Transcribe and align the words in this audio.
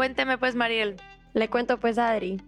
Cuénteme 0.00 0.38
pues, 0.38 0.54
Mariel. 0.54 0.96
Le 1.34 1.50
cuento 1.50 1.78
pues 1.78 1.98
a 1.98 2.08
Adri. 2.08 2.40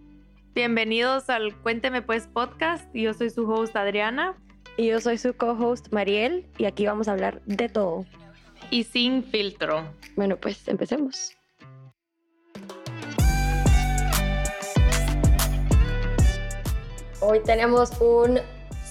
Bienvenidos 0.55 1.29
al 1.29 1.55
Cuénteme 1.61 2.01
pues 2.01 2.25
podcast. 2.25 2.89
Yo 2.95 3.13
soy 3.13 3.29
su 3.29 3.47
host 3.47 3.75
Adriana. 3.75 4.33
Y 4.75 4.87
yo 4.87 4.99
soy 4.99 5.19
su 5.19 5.35
co-host 5.35 5.89
Mariel 5.91 6.47
y 6.57 6.65
aquí 6.65 6.87
vamos 6.87 7.07
a 7.07 7.11
hablar 7.11 7.43
de 7.45 7.69
todo. 7.69 8.07
Y 8.71 8.85
sin 8.85 9.23
filtro. 9.23 9.85
Bueno, 10.15 10.35
pues 10.37 10.67
empecemos. 10.67 11.33
Hoy 17.19 17.39
tenemos 17.45 17.91
un 18.01 18.39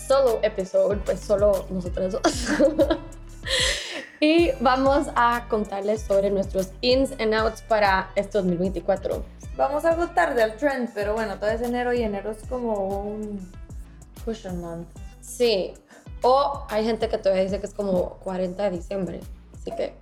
solo 0.06 0.38
episodio, 0.44 1.00
pues 1.04 1.18
solo 1.18 1.66
nosotros 1.68 2.12
dos. 2.12 2.48
y 4.22 4.52
vamos 4.60 5.08
a 5.16 5.46
contarles 5.48 6.02
sobre 6.02 6.30
nuestros 6.30 6.70
ins 6.80 7.10
and 7.18 7.34
outs 7.34 7.60
para 7.62 8.08
este 8.14 8.38
2024. 8.38 9.20
Vamos 9.56 9.84
algo 9.84 10.06
tarde 10.10 10.40
al 10.44 10.56
trend, 10.56 10.90
pero 10.94 11.14
bueno, 11.14 11.40
todo 11.40 11.50
es 11.50 11.60
enero 11.60 11.92
y 11.92 12.02
enero 12.02 12.30
es 12.30 12.38
como 12.48 13.00
un 13.00 13.40
cushion 14.24 14.60
month. 14.60 14.86
Sí, 15.20 15.74
o 16.22 16.64
hay 16.70 16.84
gente 16.84 17.08
que 17.08 17.18
todavía 17.18 17.42
dice 17.42 17.58
que 17.58 17.66
es 17.66 17.74
como 17.74 18.20
40 18.22 18.62
de 18.62 18.70
diciembre, 18.70 19.20
así 19.56 19.72
que 19.72 19.92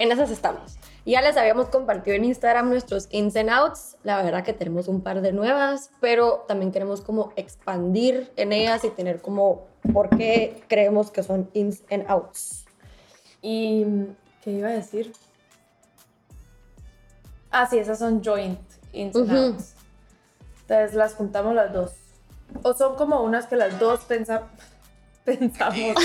en 0.00 0.10
esas 0.10 0.32
estamos. 0.32 0.76
Ya 1.06 1.22
les 1.22 1.36
habíamos 1.36 1.68
compartido 1.68 2.16
en 2.16 2.24
Instagram 2.24 2.68
nuestros 2.68 3.06
ins 3.12 3.36
and 3.36 3.48
outs. 3.50 3.96
La 4.02 4.20
verdad 4.24 4.42
que 4.42 4.54
tenemos 4.54 4.88
un 4.88 5.02
par 5.02 5.20
de 5.20 5.32
nuevas, 5.32 5.92
pero 6.00 6.44
también 6.48 6.72
queremos 6.72 7.00
como 7.00 7.32
expandir 7.36 8.32
en 8.34 8.52
ellas 8.52 8.82
y 8.82 8.90
tener 8.90 9.20
como 9.20 9.68
por 9.92 10.08
qué 10.10 10.64
creemos 10.66 11.12
que 11.12 11.22
son 11.22 11.48
ins 11.54 11.84
and 11.92 12.06
outs. 12.08 12.59
Y, 13.42 13.84
¿qué 14.42 14.50
iba 14.52 14.68
a 14.68 14.72
decir? 14.72 15.12
Ah, 17.50 17.66
sí, 17.66 17.78
esas 17.78 17.98
son 17.98 18.22
joint 18.22 18.60
ins 18.92 19.16
and. 19.16 19.60
Entonces 20.62 20.94
las 20.94 21.14
juntamos 21.14 21.54
las 21.54 21.72
dos. 21.72 21.92
O 22.62 22.74
son 22.74 22.96
como 22.96 23.22
unas 23.22 23.46
que 23.46 23.56
las 23.56 23.78
dos 23.78 24.00
pensa- 24.04 24.42
pensamos. 25.24 25.76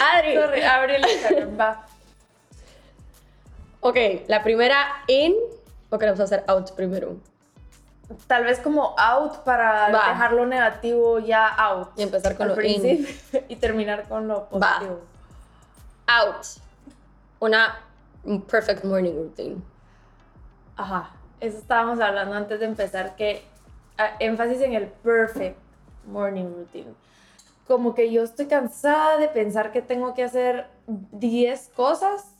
Adri. 0.00 0.34
Sorry, 0.34 0.62
abre 0.62 0.96
el 0.96 1.08
Instagram, 1.08 1.58
va. 1.60 1.86
Ok, 3.80 3.96
la 4.28 4.42
primera 4.42 5.02
in 5.06 5.34
o 5.88 5.98
queremos 5.98 6.20
hacer 6.20 6.44
out 6.46 6.70
primero. 6.72 7.16
Tal 8.26 8.44
vez 8.44 8.58
como 8.58 8.94
out 8.98 9.38
para 9.44 9.90
Va. 9.90 10.08
dejar 10.10 10.32
lo 10.32 10.44
negativo 10.46 11.18
ya 11.20 11.46
out. 11.48 11.90
Y 11.96 12.02
empezar 12.02 12.36
con 12.36 12.48
lo 12.48 12.60
in. 12.60 13.06
y 13.48 13.56
terminar 13.56 14.08
con 14.08 14.26
lo 14.28 14.48
positivo. 14.48 15.00
Out. 16.10 16.46
Una 17.38 17.78
un 18.24 18.42
perfect 18.42 18.84
morning 18.84 19.14
routine. 19.14 19.62
Ajá, 20.76 21.10
eso 21.40 21.58
estábamos 21.58 22.00
hablando 22.00 22.34
antes 22.34 22.60
de 22.60 22.66
empezar, 22.66 23.16
que 23.16 23.42
ah, 23.98 24.10
énfasis 24.18 24.60
en 24.60 24.74
el 24.74 24.86
perfect 24.86 25.58
morning 26.06 26.44
routine. 26.44 26.94
Como 27.66 27.94
que 27.94 28.10
yo 28.10 28.24
estoy 28.24 28.46
cansada 28.46 29.16
de 29.18 29.28
pensar 29.28 29.72
que 29.72 29.82
tengo 29.82 30.14
que 30.14 30.24
hacer 30.24 30.66
10 30.86 31.70
cosas 31.76 32.34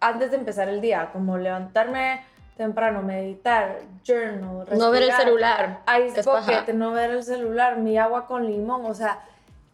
antes 0.00 0.30
de 0.30 0.38
empezar 0.38 0.68
el 0.68 0.80
día, 0.80 1.10
como 1.12 1.38
levantarme 1.38 2.24
temprano, 2.56 3.02
meditar, 3.02 3.80
journal, 4.04 4.66
No 4.76 4.90
ver 4.90 5.02
el 5.04 5.08
respirar, 5.08 5.22
celular. 5.22 5.80
Ice 6.04 6.22
bucket, 6.22 6.74
no 6.74 6.92
ver 6.92 7.10
el 7.10 7.22
celular, 7.22 7.78
mi 7.78 7.96
agua 7.96 8.26
con 8.26 8.46
limón, 8.46 8.84
o 8.84 8.94
sea, 8.94 9.20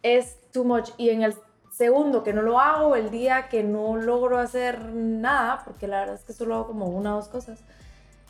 es 0.03 0.37
too 0.51 0.63
much. 0.63 0.91
Y 0.97 1.09
en 1.09 1.23
el 1.23 1.33
segundo 1.77 2.23
que 2.23 2.33
no 2.33 2.41
lo 2.41 2.59
hago, 2.59 2.95
el 2.95 3.11
día 3.11 3.49
que 3.49 3.63
no 3.63 3.97
logro 3.97 4.39
hacer 4.39 4.83
nada, 4.93 5.61
porque 5.63 5.87
la 5.87 5.99
verdad 5.99 6.15
es 6.15 6.23
que 6.23 6.33
solo 6.33 6.55
hago 6.55 6.67
como 6.67 6.87
una 6.87 7.13
o 7.13 7.17
dos 7.17 7.27
cosas, 7.27 7.59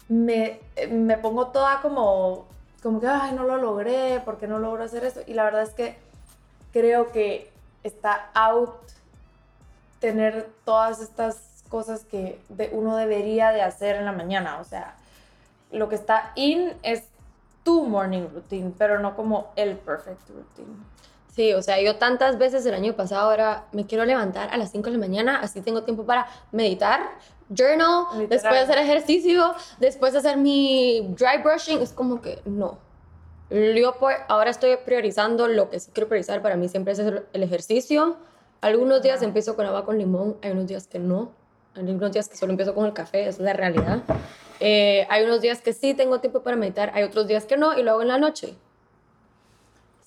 me, 0.09 0.59
me 0.89 1.17
pongo 1.17 1.47
toda 1.47 1.81
como, 1.81 2.45
como 2.83 2.99
que, 2.99 3.07
ay, 3.07 3.33
no 3.33 3.43
lo 3.43 3.57
logré, 3.57 4.21
porque 4.25 4.47
no 4.47 4.59
logro 4.59 4.83
hacer 4.83 5.05
esto. 5.05 5.21
Y 5.25 5.33
la 5.33 5.45
verdad 5.45 5.63
es 5.63 5.69
que 5.69 5.97
creo 6.73 7.11
que 7.11 7.49
está 7.83 8.29
out 8.33 8.75
tener 9.99 10.49
todas 10.65 10.99
estas 10.99 11.63
cosas 11.69 12.03
que 12.03 12.39
uno 12.73 12.97
debería 12.97 13.51
de 13.51 13.61
hacer 13.61 13.95
en 13.95 14.05
la 14.05 14.11
mañana. 14.11 14.59
O 14.59 14.65
sea, 14.65 14.95
lo 15.71 15.87
que 15.87 15.95
está 15.95 16.33
in 16.35 16.73
es 16.83 17.03
tu 17.63 17.85
morning 17.85 18.27
routine, 18.33 18.73
pero 18.77 18.99
no 18.99 19.15
como 19.15 19.51
el 19.55 19.77
perfect 19.77 20.29
routine. 20.29 20.75
Sí, 21.37 21.53
o 21.53 21.61
sea, 21.61 21.79
yo 21.79 21.97
tantas 21.97 22.39
veces 22.39 22.65
el 22.65 22.73
año 22.73 22.93
pasado 22.95 23.29
ahora 23.29 23.65
me 23.71 23.85
quiero 23.85 24.05
levantar 24.05 24.49
a 24.51 24.57
las 24.57 24.71
5 24.71 24.87
de 24.89 24.93
la 24.93 24.97
mañana, 24.97 25.39
así 25.39 25.61
tengo 25.61 25.83
tiempo 25.83 26.03
para 26.03 26.25
meditar, 26.51 26.99
journal, 27.55 28.05
Literal. 28.13 28.27
después 28.27 28.59
hacer 28.63 28.79
ejercicio, 28.79 29.53
después 29.79 30.15
hacer 30.15 30.37
mi 30.37 31.13
dry 31.15 31.43
brushing, 31.43 31.79
es 31.79 31.93
como 31.93 32.23
que 32.23 32.39
no. 32.45 32.79
Yo 33.51 33.93
por- 33.99 34.15
ahora 34.29 34.49
estoy 34.49 34.77
priorizando 34.83 35.47
lo 35.47 35.69
que 35.69 35.79
sí 35.79 35.91
quiero 35.93 36.07
priorizar 36.09 36.41
para 36.41 36.55
mí 36.55 36.69
siempre 36.69 36.93
es 36.93 36.99
el 36.99 37.43
ejercicio. 37.43 38.17
Algunos 38.61 39.03
días 39.03 39.21
empiezo 39.21 39.55
con 39.55 39.67
agua 39.67 39.85
con 39.85 39.99
limón, 39.99 40.37
hay 40.41 40.49
unos 40.49 40.65
días 40.65 40.87
que 40.87 40.97
no, 40.97 41.33
hay 41.75 41.83
unos 41.83 42.11
días 42.13 42.27
que 42.29 42.35
solo 42.35 42.51
empiezo 42.51 42.73
con 42.73 42.87
el 42.87 42.93
café, 42.93 43.21
esa 43.21 43.29
es 43.29 43.39
la 43.41 43.53
realidad. 43.53 43.99
Eh, 44.59 45.05
hay 45.11 45.23
unos 45.23 45.41
días 45.41 45.61
que 45.61 45.71
sí 45.73 45.93
tengo 45.93 46.19
tiempo 46.19 46.41
para 46.41 46.57
meditar, 46.57 46.89
hay 46.95 47.03
otros 47.03 47.27
días 47.27 47.45
que 47.45 47.57
no 47.57 47.77
y 47.77 47.83
lo 47.83 47.91
hago 47.91 48.01
en 48.01 48.07
la 48.07 48.17
noche. 48.17 48.55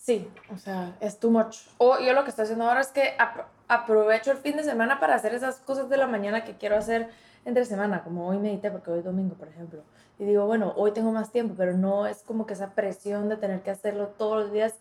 Sí, 0.02 0.26
o 0.52 0.56
sea, 0.56 0.96
es 1.00 1.18
too 1.20 1.30
much. 1.30 1.58
O 1.76 1.98
yo 1.98 2.14
lo 2.14 2.24
que 2.24 2.30
estoy 2.30 2.44
haciendo 2.44 2.66
ahora 2.66 2.80
es 2.80 2.88
que 2.88 3.16
apro- 3.18 3.44
aprovecho 3.68 4.30
el 4.32 4.38
fin 4.38 4.56
de 4.56 4.62
semana 4.64 4.98
para 4.98 5.14
hacer 5.14 5.34
esas 5.34 5.56
cosas 5.56 5.90
de 5.90 5.98
la 5.98 6.06
mañana 6.06 6.42
que 6.42 6.56
quiero 6.56 6.76
hacer 6.76 7.10
entre 7.44 7.66
semana, 7.66 8.02
como 8.02 8.26
hoy 8.26 8.38
medité 8.38 8.70
porque 8.70 8.90
hoy 8.90 9.00
es 9.00 9.04
domingo, 9.04 9.34
por 9.34 9.48
ejemplo. 9.48 9.82
Y 10.18 10.24
digo, 10.24 10.46
bueno, 10.46 10.72
hoy 10.76 10.92
tengo 10.92 11.12
más 11.12 11.30
tiempo, 11.32 11.54
pero 11.56 11.74
no 11.74 12.06
es 12.06 12.22
como 12.22 12.46
que 12.46 12.54
esa 12.54 12.70
presión 12.74 13.28
de 13.28 13.36
tener 13.36 13.62
que 13.62 13.70
hacerlo 13.70 14.08
todos 14.16 14.42
los 14.44 14.52
días. 14.52 14.74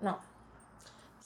No. 0.00 0.18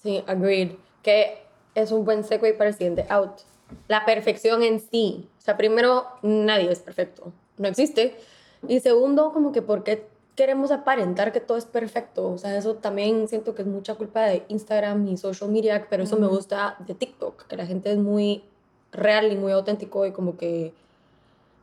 Sí, 0.03 0.25
agreed. 0.27 0.77
Que 1.03 1.43
es 1.75 1.93
un 1.93 2.05
buen 2.07 2.25
segue 2.25 2.55
para 2.55 2.71
el 2.71 2.75
siguiente 2.75 3.05
out. 3.11 3.41
La 3.87 4.07
perfección 4.07 4.63
en 4.63 4.81
sí. 4.81 5.29
O 5.39 5.41
sea, 5.43 5.57
primero, 5.59 6.07
nadie 6.23 6.73
es 6.73 6.81
perfecto. 6.81 7.33
No 7.59 7.69
existe. 7.69 8.19
Y 8.67 8.81
segundo, 8.81 9.33
como 9.33 9.53
que 9.53 9.63
por 9.63 9.85
qué 9.85 10.09
queremos 10.35 10.71
aparentar 10.71 11.33
que 11.33 11.41
todo 11.41 11.59
es 11.59 11.67
perfecto. 11.67 12.31
O 12.31 12.39
sea, 12.39 12.57
eso 12.57 12.77
también 12.77 13.29
siento 13.29 13.55
que 13.55 13.63
es 13.63 13.69
mucha 13.69 13.95
culpa 13.95 14.23
de 14.23 14.45
Instagram 14.49 15.07
y 15.09 15.17
social 15.17 15.51
media, 15.51 15.87
pero 15.91 16.05
eso 16.05 16.17
me 16.19 16.27
gusta 16.27 16.77
de 16.87 16.95
TikTok, 16.95 17.47
que 17.47 17.57
la 17.57 17.67
gente 17.67 17.93
es 17.93 17.99
muy 17.99 18.45
real 18.93 19.33
y 19.33 19.37
muy 19.37 19.53
auténtico 19.53 20.07
y 20.07 20.13
como 20.13 20.37
que 20.37 20.73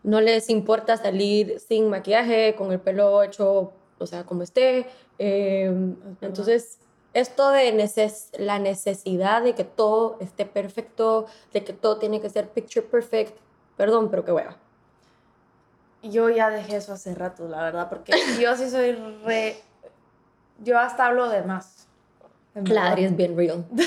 no 0.03 0.22
les 0.22 0.50
importa 0.50 0.95
salir 0.97 1.59
sin 1.59 1.89
maquillaje, 1.89 2.55
con 2.55 2.72
el 2.72 2.79
pelo 2.79 3.23
hecho, 3.23 3.73
o 3.97 4.05
sea, 4.05 4.23
como 4.25 4.44
esté. 4.44 4.85
Eh, 5.19 5.73
entonces, 6.22 6.79
esto 7.13 7.49
de 7.49 7.72
neces 7.73 8.29
la 8.38 8.59
necesidad 8.59 9.41
de 9.41 9.55
que 9.55 9.63
todo 9.63 10.17
esté 10.19 10.45
perfecto, 10.45 11.25
de 11.51 11.63
que 11.63 11.73
todo 11.73 11.97
tiene 11.97 12.22
que 12.22 12.29
ser 12.29 12.49
picture 12.49 12.85
perfect, 12.85 13.38
perdón, 13.75 14.09
pero 14.09 14.23
qué 14.23 14.31
hueva. 14.31 14.57
Yo 16.03 16.30
ya 16.30 16.50
dejé 16.50 16.78
eso 16.78 16.94
hace 16.94 17.13
rato, 17.16 17.47
la 17.47 17.63
verdad, 17.63 17.90
porque 17.90 18.13
yo 18.41 18.56
sí 18.56 18.69
soy 18.69 18.94
re... 19.25 19.58
Yo 20.59 20.80
hasta 20.80 21.06
hablo 21.08 21.30
de 21.30 21.41
más. 21.44 21.88
Adri 22.91 23.06
es 23.06 23.16
bien 23.16 23.35
real. 23.38 23.66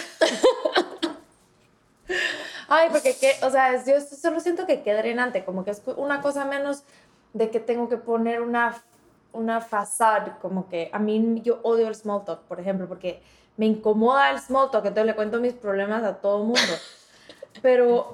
Ay, 2.69 2.89
porque, 2.91 3.17
qué, 3.19 3.33
o 3.45 3.51
sea, 3.51 3.75
es- 3.75 3.87
yo 3.87 4.01
solo 4.01 4.39
siento 4.41 4.67
que 4.67 4.83
qué 4.83 4.95
drenante, 4.95 5.45
como 5.45 5.65
que 5.65 5.73
es 5.73 5.83
una 5.97 6.21
cosa 6.21 6.45
menos 6.45 6.85
de 7.33 7.51
que 7.51 7.59
tengo 7.61 7.89
que 7.89 7.97
poner 7.97 8.41
una, 8.43 8.81
una 9.33 9.61
facade, 9.61 10.33
como 10.41 10.69
que 10.69 10.89
a 10.93 10.99
mí 11.01 11.41
yo 11.43 11.59
odio 11.63 11.89
el 11.89 11.95
small 11.97 12.25
talk, 12.25 12.43
por 12.43 12.61
ejemplo, 12.61 12.87
porque 12.87 13.23
me 13.57 13.67
incomoda 13.67 14.31
el 14.31 14.39
small 14.41 14.71
talk, 14.71 14.85
entonces 14.87 15.07
le 15.07 15.15
cuento 15.17 15.41
mis 15.41 15.53
problemas 15.55 16.05
a 16.05 16.17
todo 16.21 16.39
el 16.39 16.45
mundo. 16.45 16.61
Pero, 17.63 18.13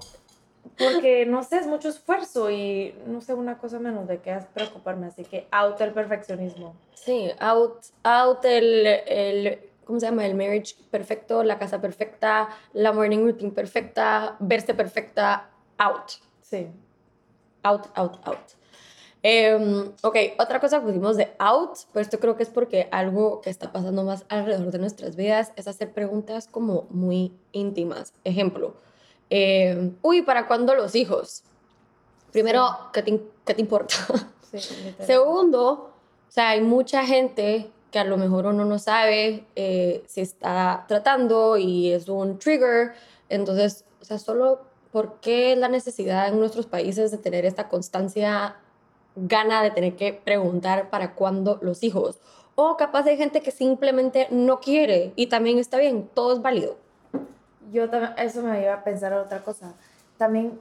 porque, 0.78 1.26
no 1.26 1.42
sé, 1.42 1.58
es 1.58 1.66
mucho 1.66 1.88
esfuerzo 1.88 2.50
y 2.50 2.94
no 3.06 3.20
sé, 3.20 3.34
una 3.34 3.58
cosa 3.58 3.78
menos 3.78 4.06
de 4.08 4.20
es 4.24 4.44
preocuparme, 4.46 5.06
así 5.06 5.24
que 5.24 5.46
out 5.50 5.80
el 5.80 5.92
perfeccionismo. 5.92 6.74
Sí, 6.94 7.30
out, 7.38 7.84
out 8.02 8.44
el, 8.44 8.86
el, 8.86 9.60
¿cómo 9.84 10.00
se 10.00 10.06
llama? 10.06 10.26
El 10.26 10.34
marriage 10.34 10.74
perfecto, 10.90 11.42
la 11.42 11.58
casa 11.58 11.80
perfecta, 11.80 12.48
la 12.72 12.92
morning 12.92 13.24
routine 13.24 13.52
perfecta, 13.52 14.36
verse 14.40 14.74
perfecta, 14.74 15.48
out. 15.78 16.10
Sí. 16.42 16.68
Out, 17.62 17.86
out, 17.94 18.18
out. 18.26 18.56
Em, 19.22 19.92
ok, 20.02 20.16
otra 20.38 20.60
cosa 20.60 20.78
que 20.78 20.86
pusimos 20.86 21.16
de 21.16 21.34
out, 21.38 21.78
pero 21.92 22.02
esto 22.02 22.20
creo 22.20 22.36
que 22.36 22.44
es 22.44 22.50
porque 22.50 22.88
algo 22.92 23.40
que 23.40 23.50
está 23.50 23.72
pasando 23.72 24.04
más 24.04 24.24
alrededor 24.28 24.70
de 24.70 24.78
nuestras 24.78 25.16
vidas 25.16 25.52
es 25.56 25.66
hacer 25.66 25.92
preguntas 25.92 26.46
como 26.46 26.86
muy 26.90 27.32
íntimas. 27.50 28.12
Ejemplo, 28.22 28.76
em, 29.30 29.96
uy, 30.02 30.22
¿para 30.22 30.46
cuándo 30.46 30.74
los 30.74 30.94
hijos? 30.94 31.42
Primero, 32.32 32.68
¿qué, 32.92 33.02
te, 33.02 33.10
in- 33.10 33.30
qué 33.44 33.54
te 33.54 33.60
importa? 33.60 33.94
Sí. 34.52 34.94
Segundo, 35.04 35.70
o 35.72 36.30
sea, 36.30 36.50
hay 36.50 36.60
mucha 36.60 37.04
gente 37.04 37.68
que 37.90 37.98
a 37.98 38.04
lo 38.04 38.16
mejor 38.16 38.46
uno 38.46 38.64
no 38.64 38.78
sabe 38.78 39.44
eh, 39.56 40.04
si 40.06 40.20
está 40.20 40.84
tratando 40.88 41.56
y 41.58 41.90
es 41.90 42.08
un 42.08 42.38
trigger. 42.38 42.92
Entonces, 43.28 43.84
o 44.00 44.04
sea, 44.04 44.18
solo 44.18 44.60
¿por 44.92 45.20
qué 45.20 45.56
la 45.56 45.68
necesidad 45.68 46.28
en 46.28 46.38
nuestros 46.38 46.66
países 46.66 47.10
de 47.10 47.18
tener 47.18 47.44
esta 47.44 47.68
constancia 47.68 48.56
gana 49.16 49.62
de 49.62 49.72
tener 49.72 49.96
que 49.96 50.12
preguntar 50.12 50.90
para 50.90 51.14
cuándo 51.14 51.58
los 51.60 51.82
hijos? 51.82 52.20
O 52.54 52.76
capaz 52.76 53.04
hay 53.06 53.16
gente 53.18 53.42
que 53.42 53.50
simplemente 53.50 54.28
no 54.30 54.60
quiere 54.60 55.12
y 55.16 55.26
también 55.26 55.58
está 55.58 55.76
bien, 55.76 56.08
todo 56.14 56.32
es 56.34 56.40
válido. 56.40 56.78
Yo 57.72 57.90
también, 57.90 58.14
eso 58.18 58.42
me 58.42 58.62
iba 58.62 58.74
a 58.74 58.84
pensar 58.84 59.12
otra 59.12 59.40
cosa. 59.40 59.74
También 60.16 60.58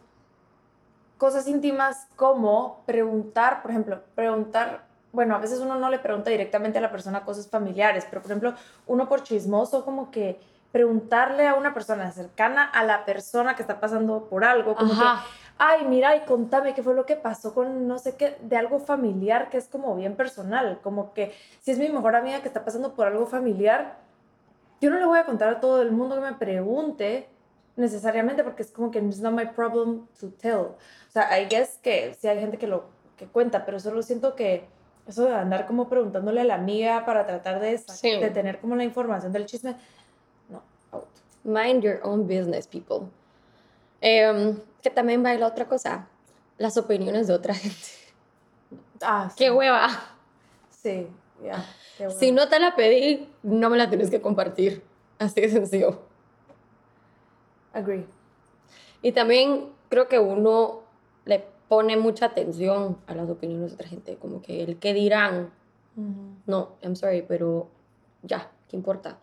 cosas 1.17 1.47
íntimas 1.47 2.07
como 2.15 2.83
preguntar, 2.85 3.61
por 3.61 3.71
ejemplo, 3.71 4.01
preguntar, 4.15 4.85
bueno, 5.11 5.35
a 5.35 5.39
veces 5.39 5.59
uno 5.59 5.75
no 5.75 5.89
le 5.89 5.99
pregunta 5.99 6.29
directamente 6.29 6.77
a 6.77 6.81
la 6.81 6.91
persona 6.91 7.23
cosas 7.23 7.47
familiares, 7.47 8.05
pero 8.09 8.21
por 8.21 8.31
ejemplo, 8.31 8.53
uno 8.87 9.07
por 9.07 9.23
chismoso 9.23 9.85
como 9.85 10.11
que 10.11 10.39
preguntarle 10.71 11.47
a 11.47 11.53
una 11.53 11.73
persona 11.73 12.11
cercana 12.11 12.65
a 12.65 12.83
la 12.83 13.05
persona 13.05 13.55
que 13.55 13.61
está 13.61 13.79
pasando 13.79 14.25
por 14.25 14.43
algo, 14.43 14.75
como 14.75 14.91
que, 14.91 15.05
ay, 15.57 15.85
mira, 15.87 16.17
y 16.17 16.25
contame 16.25 16.73
qué 16.73 16.83
fue 16.83 16.93
lo 16.93 17.05
que 17.05 17.15
pasó 17.15 17.53
con 17.53 17.87
no 17.87 17.97
sé 17.97 18.17
qué, 18.17 18.37
de 18.41 18.57
algo 18.57 18.79
familiar 18.79 19.49
que 19.49 19.55
es 19.55 19.69
como 19.69 19.95
bien 19.95 20.17
personal, 20.17 20.79
como 20.83 21.13
que 21.13 21.33
si 21.61 21.71
es 21.71 21.79
mi 21.79 21.87
mejor 21.87 22.17
amiga 22.17 22.41
que 22.41 22.49
está 22.49 22.65
pasando 22.65 22.93
por 22.93 23.07
algo 23.07 23.25
familiar, 23.25 23.95
yo 24.81 24.89
no 24.89 24.99
le 24.99 25.05
voy 25.05 25.19
a 25.19 25.25
contar 25.25 25.49
a 25.49 25.59
todo 25.59 25.81
el 25.81 25.91
mundo 25.91 26.15
que 26.15 26.21
me 26.21 26.33
pregunte 26.33 27.27
necesariamente 27.75 28.43
porque 28.43 28.63
es 28.63 28.71
como 28.71 28.91
que 28.91 28.99
it's 28.99 29.19
not 29.19 29.33
my 29.33 29.45
problem 29.45 30.07
to 30.19 30.29
tell. 30.29 30.59
O 30.59 31.11
sea, 31.11 31.39
I 31.39 31.47
guess 31.47 31.77
que 31.81 32.15
sí 32.19 32.27
hay 32.27 32.39
gente 32.39 32.57
que 32.57 32.67
lo 32.67 32.85
que 33.17 33.25
cuenta, 33.27 33.65
pero 33.65 33.79
solo 33.79 34.01
siento 34.01 34.35
que 34.35 34.67
eso 35.07 35.25
de 35.25 35.35
andar 35.35 35.67
como 35.67 35.87
preguntándole 35.87 36.41
a 36.41 36.43
la 36.45 36.55
amiga 36.55 37.05
para 37.05 37.25
tratar 37.25 37.59
de, 37.59 37.79
de 38.01 38.29
tener 38.31 38.59
como 38.59 38.75
la 38.75 38.83
información 38.83 39.31
del 39.31 39.45
chisme, 39.45 39.75
Mind 41.45 41.83
your 41.83 41.99
own 42.01 42.25
business, 42.25 42.65
people. 42.65 43.07
Em, 44.01 44.59
que 44.81 44.89
también 44.89 45.23
va 45.23 45.33
la 45.35 45.45
otra 45.45 45.67
cosa, 45.67 46.07
las 46.57 46.75
opiniones 46.75 47.27
de 47.27 47.33
otra 47.33 47.53
gente. 47.53 47.87
Ah, 49.01 49.31
¡Qué 49.35 49.51
hueva! 49.51 49.89
Sí, 50.71 51.07
ya. 51.43 51.63
Si 52.17 52.31
no 52.31 52.47
te 52.49 52.59
la 52.59 52.75
pedí, 52.75 53.29
no 53.43 53.69
me 53.69 53.77
la 53.77 53.89
tienes 53.89 54.09
que 54.09 54.21
compartir. 54.21 54.83
Así 55.17 55.41
de 55.41 55.49
sencillo. 55.49 56.01
Agree. 57.73 58.05
Y 59.01 59.11
también 59.11 59.69
creo 59.89 60.07
que 60.07 60.19
uno 60.19 60.81
le 61.25 61.45
pone 61.67 61.97
mucha 61.97 62.27
atención 62.27 62.97
a 63.07 63.15
las 63.15 63.29
opiniones 63.29 63.71
de 63.71 63.75
otra 63.75 63.87
gente, 63.87 64.17
como 64.17 64.41
que 64.41 64.63
el 64.63 64.77
que 64.77 64.93
dirán. 64.93 65.51
No, 66.45 66.75
I'm 66.81 66.95
sorry, 66.95 67.21
pero 67.21 67.69
ya, 68.23 68.51
¿qué 68.67 68.75
importa? 68.75 69.19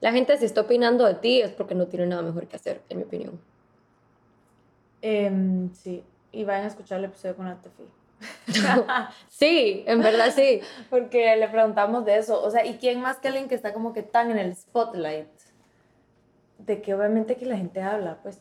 La 0.00 0.12
gente 0.12 0.36
si 0.38 0.44
está 0.44 0.62
opinando 0.62 1.04
de 1.04 1.14
ti 1.14 1.40
es 1.40 1.52
porque 1.52 1.74
no 1.74 1.86
tiene 1.86 2.06
nada 2.06 2.22
mejor 2.22 2.48
que 2.48 2.56
hacer, 2.56 2.82
en 2.88 2.98
mi 2.98 3.04
opinión. 3.04 3.40
Em, 5.02 5.72
sí, 5.72 6.04
y 6.32 6.44
vayan 6.44 6.64
a 6.64 6.68
escuchar 6.68 6.98
el 6.98 7.04
episodio 7.04 7.36
con 7.36 7.46
la 7.46 7.60
Tefi. 7.60 7.84
sí, 9.28 9.84
en 9.86 10.00
verdad 10.00 10.32
sí. 10.34 10.60
Porque 10.90 11.36
le 11.36 11.48
preguntamos 11.48 12.04
de 12.04 12.18
eso. 12.18 12.42
O 12.42 12.50
sea, 12.50 12.64
¿y 12.64 12.78
quién 12.78 13.00
más 13.00 13.18
que 13.18 13.28
alguien 13.28 13.48
que 13.48 13.54
está 13.54 13.72
como 13.72 13.92
que 13.92 14.02
tan 14.02 14.30
en 14.30 14.38
el 14.38 14.54
spotlight? 14.56 15.28
De 16.58 16.80
que 16.80 16.94
obviamente 16.94 17.36
que 17.36 17.46
la 17.46 17.56
gente 17.56 17.80
habla, 17.80 18.18
pues. 18.22 18.40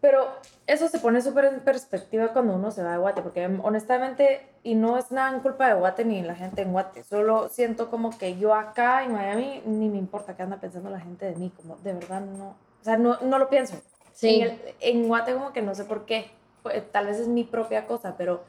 Pero 0.00 0.28
eso 0.68 0.88
se 0.88 1.00
pone 1.00 1.20
súper 1.20 1.46
en 1.46 1.60
perspectiva 1.60 2.28
cuando 2.28 2.54
uno 2.54 2.70
se 2.70 2.84
va 2.84 2.92
de 2.92 2.98
Guate, 2.98 3.20
porque 3.20 3.46
honestamente, 3.62 4.46
y 4.62 4.76
no 4.76 4.96
es 4.96 5.10
nada 5.10 5.34
en 5.34 5.40
culpa 5.40 5.66
de 5.66 5.74
Guate 5.74 6.04
ni 6.04 6.22
la 6.22 6.36
gente 6.36 6.62
en 6.62 6.70
Guate, 6.70 7.02
solo 7.02 7.48
siento 7.48 7.90
como 7.90 8.16
que 8.16 8.38
yo 8.38 8.54
acá 8.54 9.02
en 9.02 9.12
Miami 9.12 9.60
ni 9.66 9.88
me 9.88 9.98
importa 9.98 10.36
qué 10.36 10.44
anda 10.44 10.58
pensando 10.58 10.88
la 10.88 11.00
gente 11.00 11.26
de 11.26 11.34
mí, 11.34 11.50
como 11.56 11.76
de 11.78 11.94
verdad 11.94 12.20
no, 12.20 12.50
o 12.80 12.84
sea, 12.84 12.96
no, 12.96 13.18
no 13.22 13.40
lo 13.40 13.48
pienso. 13.48 13.74
Sí. 14.12 14.40
En, 14.40 14.60
en 14.80 15.08
Guate 15.08 15.34
como 15.34 15.52
que 15.52 15.62
no 15.62 15.74
sé 15.74 15.84
por 15.84 16.04
qué, 16.04 16.30
pues, 16.62 16.92
tal 16.92 17.06
vez 17.06 17.18
es 17.18 17.26
mi 17.26 17.42
propia 17.42 17.86
cosa, 17.86 18.14
pero 18.16 18.44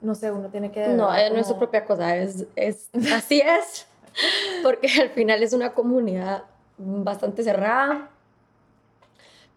no 0.00 0.14
sé, 0.14 0.30
uno 0.30 0.48
tiene 0.48 0.70
que... 0.70 0.88
No, 0.88 1.10
no 1.10 1.36
es 1.36 1.46
su 1.46 1.58
propia 1.58 1.84
cosa, 1.84 2.16
es, 2.16 2.46
es 2.56 2.88
así 3.12 3.40
es, 3.40 3.86
porque 4.62 4.88
al 5.00 5.10
final 5.10 5.42
es 5.42 5.52
una 5.52 5.74
comunidad 5.74 6.44
bastante 6.78 7.42
cerrada 7.42 8.10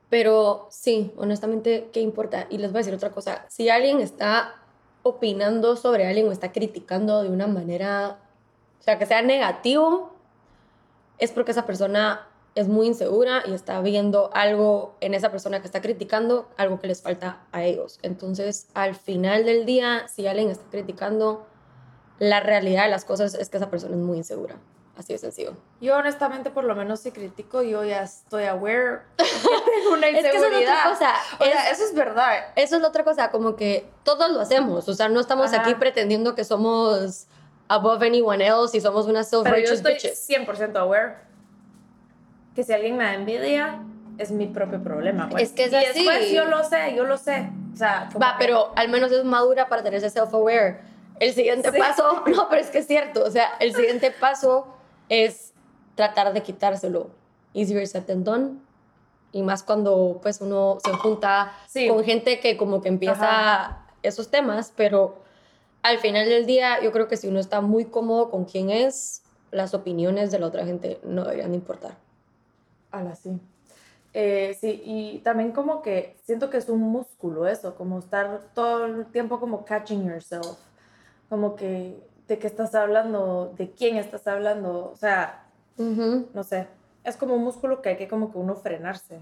pero 0.10 0.68
sí, 0.72 1.14
honestamente, 1.18 1.90
¿qué 1.94 2.02
importa? 2.02 2.48
Y 2.50 2.58
les 2.58 2.72
voy 2.72 2.80
a 2.80 2.82
decir 2.82 2.94
otra 2.94 3.12
cosa. 3.12 3.46
Si 3.48 3.70
alguien 3.70 4.00
está 4.00 4.56
opinando 5.04 5.76
sobre 5.76 6.08
alguien 6.08 6.28
o 6.28 6.32
está 6.32 6.52
criticando 6.52 7.22
de 7.22 7.30
una 7.30 7.48
manera, 7.48 8.18
o 8.80 8.84
sea, 8.84 8.98
que 8.98 9.06
sea 9.06 9.22
negativo, 9.22 10.12
es 11.20 11.32
porque 11.32 11.52
esa 11.52 11.66
persona 11.66 12.28
es 12.60 12.68
muy 12.68 12.88
insegura 12.88 13.44
y 13.46 13.54
está 13.54 13.80
viendo 13.82 14.30
algo 14.34 14.96
en 15.00 15.14
esa 15.14 15.32
persona 15.32 15.62
que 15.62 15.68
está 15.68 15.82
criticando, 15.82 16.50
algo 16.58 16.80
que 16.80 16.88
les 16.88 17.02
falta 17.02 17.42
a 17.52 17.64
ellos. 17.64 18.00
Entonces, 18.02 18.68
al 18.74 18.96
final 18.96 19.46
del 19.46 19.66
día, 19.66 20.08
si 20.08 20.28
alguien 20.28 20.50
está 20.50 20.66
criticando, 20.70 21.48
la 22.20 22.42
realidad 22.42 22.84
de 22.84 22.90
las 22.90 23.06
cosas 23.06 23.34
es 23.34 23.50
que 23.50 23.58
esa 23.58 23.70
persona 23.70 23.96
es 23.96 24.02
muy 24.02 24.18
insegura. 24.18 24.58
Así 24.98 25.14
de 25.14 25.20
sencillo. 25.20 25.54
Yo 25.80 25.96
honestamente, 25.96 26.50
por 26.50 26.66
lo 26.66 26.76
menos 26.76 27.00
si 27.00 27.12
critico, 27.12 27.62
yo 27.62 27.86
ya 27.86 28.04
estoy 28.04 28.44
aware 28.44 29.04
que 29.18 29.24
tengo 29.24 29.94
una 29.94 30.10
inseguridad. 30.10 30.18
es 30.18 30.32
que 30.32 30.38
eso 30.38 30.48
es 30.48 30.62
otra 30.62 30.84
cosa. 30.90 31.14
O 31.40 31.44
sea, 31.46 31.72
eso 31.72 31.84
es 31.86 31.96
verdad. 31.96 32.34
Eso 32.58 32.76
es 32.76 32.82
la 32.82 32.90
otra 32.90 33.06
cosa, 33.06 33.32
como 33.32 33.56
que 33.56 33.90
todos 34.04 34.30
lo 34.30 34.42
hacemos. 34.42 34.90
O 34.90 34.94
sea, 34.94 35.08
no 35.08 35.22
estamos 35.22 35.54
aquí 35.54 35.76
pretendiendo 35.76 36.36
que 36.36 36.44
somos 36.44 37.28
above 37.70 38.04
anyone 38.04 38.46
else 38.46 38.76
y 38.76 38.82
somos 38.82 39.06
una 39.06 39.24
self 39.24 39.44
Pero 39.44 39.60
yo 39.60 39.74
estoy 39.74 39.94
100% 39.94 40.76
aware 40.76 41.29
que 42.60 42.66
si 42.66 42.74
alguien 42.74 42.98
me 42.98 43.06
da 43.06 43.14
envidia, 43.14 43.80
es 44.18 44.32
mi 44.32 44.46
propio 44.46 44.84
problema. 44.84 45.30
Pues. 45.30 45.44
Es 45.44 45.52
que 45.54 45.64
es 45.64 45.72
y 45.72 45.76
así. 45.78 46.04
después 46.04 46.30
yo 46.30 46.44
lo 46.44 46.62
sé, 46.66 46.94
yo 46.94 47.06
lo 47.06 47.18
sé. 47.18 47.50
O 47.74 47.78
sea, 47.78 48.10
Va, 48.22 48.36
pero 48.38 48.74
al 48.76 48.90
menos 48.90 49.14
es 49.14 49.24
madura 49.24 49.70
para 49.70 49.82
tener 49.82 50.04
ese 50.04 50.20
self-aware. 50.20 50.82
El 51.22 51.34
siguiente 51.34 51.72
paso, 51.72 52.24
no, 52.28 52.50
pero 52.50 52.62
es 52.62 52.70
que 52.70 52.80
es 52.80 52.88
cierto. 52.88 53.24
O 53.24 53.32
sea, 53.32 53.52
el 53.62 53.74
siguiente 53.74 54.12
paso 54.20 54.68
es 55.08 55.54
tratar 55.96 56.34
de 56.34 56.44
quitárselo. 56.44 57.12
Easier 57.54 57.88
said 57.88 58.04
than 58.04 58.26
done. 58.26 58.60
Y 59.32 59.42
más 59.42 59.64
cuando 59.64 60.20
pues 60.22 60.42
uno 60.42 60.80
se 60.84 60.92
junta 60.92 61.54
con 61.88 62.04
gente 62.04 62.42
que 62.42 62.58
como 62.58 62.82
que 62.82 62.90
empieza 62.90 63.86
esos 64.04 64.30
temas, 64.32 64.74
pero 64.76 65.22
al 65.82 66.00
final 66.00 66.28
del 66.28 66.46
día 66.46 66.82
yo 66.82 66.92
creo 66.92 67.08
que 67.08 67.16
si 67.16 67.30
uno 67.30 67.40
está 67.40 67.62
muy 67.62 67.86
cómodo 67.86 68.30
con 68.30 68.44
quién 68.44 68.70
es, 68.70 69.22
las 69.52 69.74
opiniones 69.74 70.32
de 70.32 70.40
la 70.40 70.48
otra 70.48 70.66
gente 70.66 71.00
no 71.04 71.24
deberían 71.24 71.54
importar. 71.54 72.09
Ala, 72.92 73.16
sí. 73.16 73.40
Eh, 74.14 74.58
sí, 74.60 74.82
y 74.84 75.20
también 75.20 75.52
como 75.52 75.82
que 75.82 76.18
siento 76.24 76.50
que 76.50 76.58
es 76.58 76.68
un 76.68 76.82
músculo 76.82 77.48
eso, 77.48 77.76
como 77.76 78.00
estar 78.00 78.42
todo 78.56 78.86
el 78.86 79.06
tiempo 79.08 79.40
como 79.40 79.66
catching 79.66 80.08
yourself, 80.08 80.58
como 81.30 81.56
que 81.56 81.96
de 82.28 82.40
qué 82.40 82.48
estás 82.48 82.74
hablando, 82.74 83.54
de 83.56 83.70
quién 83.72 83.98
estás 83.98 84.26
hablando, 84.28 84.92
o 84.92 84.96
sea, 84.96 85.46
no 85.78 86.44
sé, 86.44 86.68
es 87.04 87.18
como 87.18 87.36
un 87.36 87.44
músculo 87.44 87.82
que 87.82 87.90
hay 87.90 87.98
que 87.98 88.08
como 88.08 88.32
que 88.32 88.38
uno 88.40 88.56
frenarse. 88.56 89.20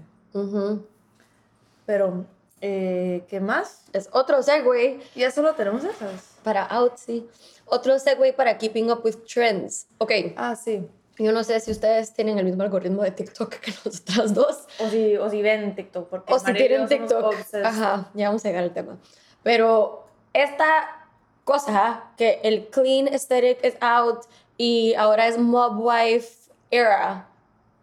Pero, 1.86 2.24
eh, 2.60 3.24
¿qué 3.28 3.40
más? 3.40 3.84
Es 3.92 4.08
otro 4.12 4.42
segue. 4.42 5.00
Ya 5.14 5.30
solo 5.30 5.54
tenemos 5.54 5.84
esas. 5.84 6.38
Para 6.42 6.64
out, 6.64 6.96
sí. 6.96 7.28
Otro 7.66 7.98
segue 7.98 8.32
para 8.32 8.58
keeping 8.58 8.90
up 8.90 9.00
with 9.04 9.16
trends. 9.26 9.86
Ok. 9.98 10.12
Ah, 10.36 10.56
sí. 10.56 10.86
Yo 11.18 11.32
no 11.32 11.42
sé 11.42 11.58
si 11.60 11.70
ustedes 11.70 12.12
tienen 12.14 12.38
el 12.38 12.44
mismo 12.44 12.62
algoritmo 12.62 13.02
de 13.02 13.10
TikTok 13.10 13.54
que 13.56 13.72
nosotras 13.84 14.34
dos. 14.34 14.66
O 14.78 14.88
si, 14.88 15.16
o 15.16 15.28
si 15.28 15.42
ven 15.42 15.74
TikTok. 15.74 16.08
Porque 16.08 16.32
o 16.32 16.38
si 16.38 16.52
tienen 16.54 16.86
TikTok. 16.86 17.34
Ajá, 17.64 18.10
ya 18.14 18.28
vamos 18.28 18.44
a 18.44 18.48
llegar 18.48 18.64
al 18.64 18.72
tema. 18.72 18.98
Pero 19.42 20.06
esta 20.32 21.06
cosa 21.44 22.04
que 22.16 22.40
el 22.42 22.68
clean 22.68 23.08
aesthetic 23.08 23.64
is 23.64 23.74
out 23.80 24.26
y 24.56 24.94
ahora 24.94 25.26
es 25.26 25.38
mob 25.38 25.80
wife 25.80 26.50
era. 26.70 27.26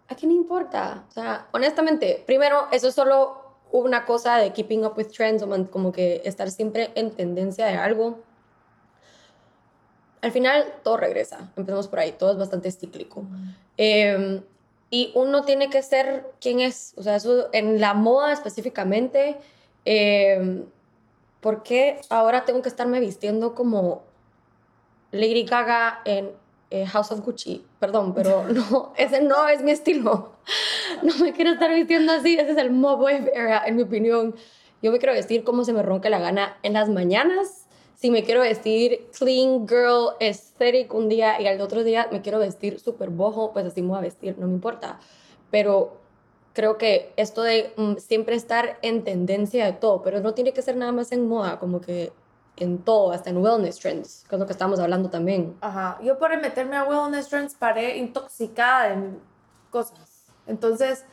¿A 0.08 0.16
quién 0.16 0.32
importa? 0.32 1.04
O 1.10 1.12
sea, 1.12 1.48
honestamente, 1.52 2.24
primero, 2.28 2.68
eso 2.72 2.90
es 2.90 2.96
solo 2.96 3.42
una 3.72 4.06
cosa 4.06 4.38
de 4.38 4.54
keeping 4.54 4.86
up 4.86 4.94
with 4.96 5.08
trends, 5.08 5.42
o 5.42 5.72
como 5.72 5.92
que 5.92 6.22
estar 6.24 6.50
siempre 6.52 6.92
en 6.96 7.12
tendencia 7.12 7.66
de 7.66 7.76
algo. 7.76 8.20
Al 10.26 10.32
final, 10.32 10.66
todo 10.84 10.98
regresa. 10.98 11.52
Empezamos 11.56 11.88
por 11.88 12.00
ahí, 12.00 12.14
todo 12.14 12.32
es 12.32 12.38
bastante 12.38 12.72
cíclico. 12.72 13.24
Em, 13.78 14.42
y 14.90 15.12
uno 15.14 15.44
tiene 15.44 15.70
que 15.70 15.84
ser 15.84 16.26
quien 16.42 16.60
es. 16.62 16.94
O 16.98 17.04
sea, 17.04 17.16
eso 17.16 17.50
en 17.54 17.80
la 17.80 17.94
moda 17.94 18.34
específicamente. 18.34 19.38
Eh, 19.86 20.66
¿por 21.46 21.62
qué 21.62 22.02
ahora 22.10 22.44
tengo 22.44 22.64
que 22.64 22.70
estarme 22.70 23.00
vistiendo 23.00 23.54
como 23.54 24.02
Lady 25.12 25.46
Gaga 25.46 26.02
en 26.04 26.32
eh, 26.72 26.88
House 26.88 27.12
of 27.12 27.20
Gucci? 27.20 27.64
Perdón, 27.80 28.16
pero 28.16 28.46
no, 28.50 28.94
ese 28.98 29.22
no 29.22 29.48
es 29.48 29.62
mi 29.62 29.70
estilo. 29.70 30.32
No 31.04 31.16
me 31.20 31.34
quiero 31.34 31.52
estar 31.52 31.72
vistiendo 31.72 32.14
así, 32.14 32.36
ese 32.36 32.50
es 32.50 32.58
el 32.58 32.72
mob 32.72 33.00
wave 33.00 33.32
era, 33.32 33.64
en 33.64 33.76
mi 33.76 33.84
opinión. 33.84 34.34
Yo 34.82 34.92
me 34.92 34.98
quiero 34.98 35.14
vestir 35.14 35.44
como 35.44 35.64
se 35.64 35.72
me 35.72 35.84
ronque 35.84 36.10
la 36.10 36.18
gana 36.18 36.58
en 36.64 36.74
las 36.74 36.90
mañanas. 36.90 37.65
Si 37.96 38.12
me 38.12 38.24
quiero 38.24 38.42
vestir 38.42 39.08
clean 39.18 39.68
girl 39.68 40.16
aesthetic 40.20 40.94
un 40.94 41.10
día 41.10 41.42
y 41.42 41.48
al 41.48 41.60
otro 41.62 41.84
día 41.84 42.08
me 42.12 42.22
quiero 42.22 42.40
vestir 42.40 42.80
súper 42.80 43.10
bojo, 43.10 43.54
pues 43.54 43.66
así 43.66 43.82
me 43.82 43.90
voy 43.90 43.98
a 44.00 44.02
vestir, 44.02 44.38
no 44.38 44.48
me 44.48 44.54
importa. 44.54 45.00
Pero 45.50 45.98
creo 46.54 46.78
que 46.78 47.14
esto 47.18 47.44
de 47.44 47.74
mm, 47.78 47.96
siempre 47.98 48.36
estar 48.36 48.80
en 48.82 49.04
tendencia 49.04 49.66
de 49.66 49.74
todo, 49.74 50.02
pero 50.02 50.20
no 50.22 50.34
tiene 50.34 50.54
que 50.54 50.62
ser 50.62 50.76
nada 50.76 50.92
más 50.92 51.12
en 51.12 51.28
moda, 51.28 51.60
como 51.60 51.82
que 51.82 52.12
en 52.58 52.80
todo, 52.80 53.12
hasta 53.12 53.30
en 53.30 53.38
wellness 53.38 53.80
trends, 53.80 54.26
que 54.30 54.36
es 54.36 54.40
lo 54.40 54.46
que 54.46 54.54
estamos 54.54 54.80
hablando 54.80 55.10
también. 55.10 55.56
Ajá, 55.62 56.00
yo 56.02 56.18
por 56.18 56.36
meterme 56.42 56.78
a 56.78 56.84
wellness 56.84 57.28
trends 57.28 57.56
paré 57.56 57.98
intoxicada 57.98 58.94
en 58.94 59.20
cosas. 59.70 60.26
Entonces, 60.48 61.06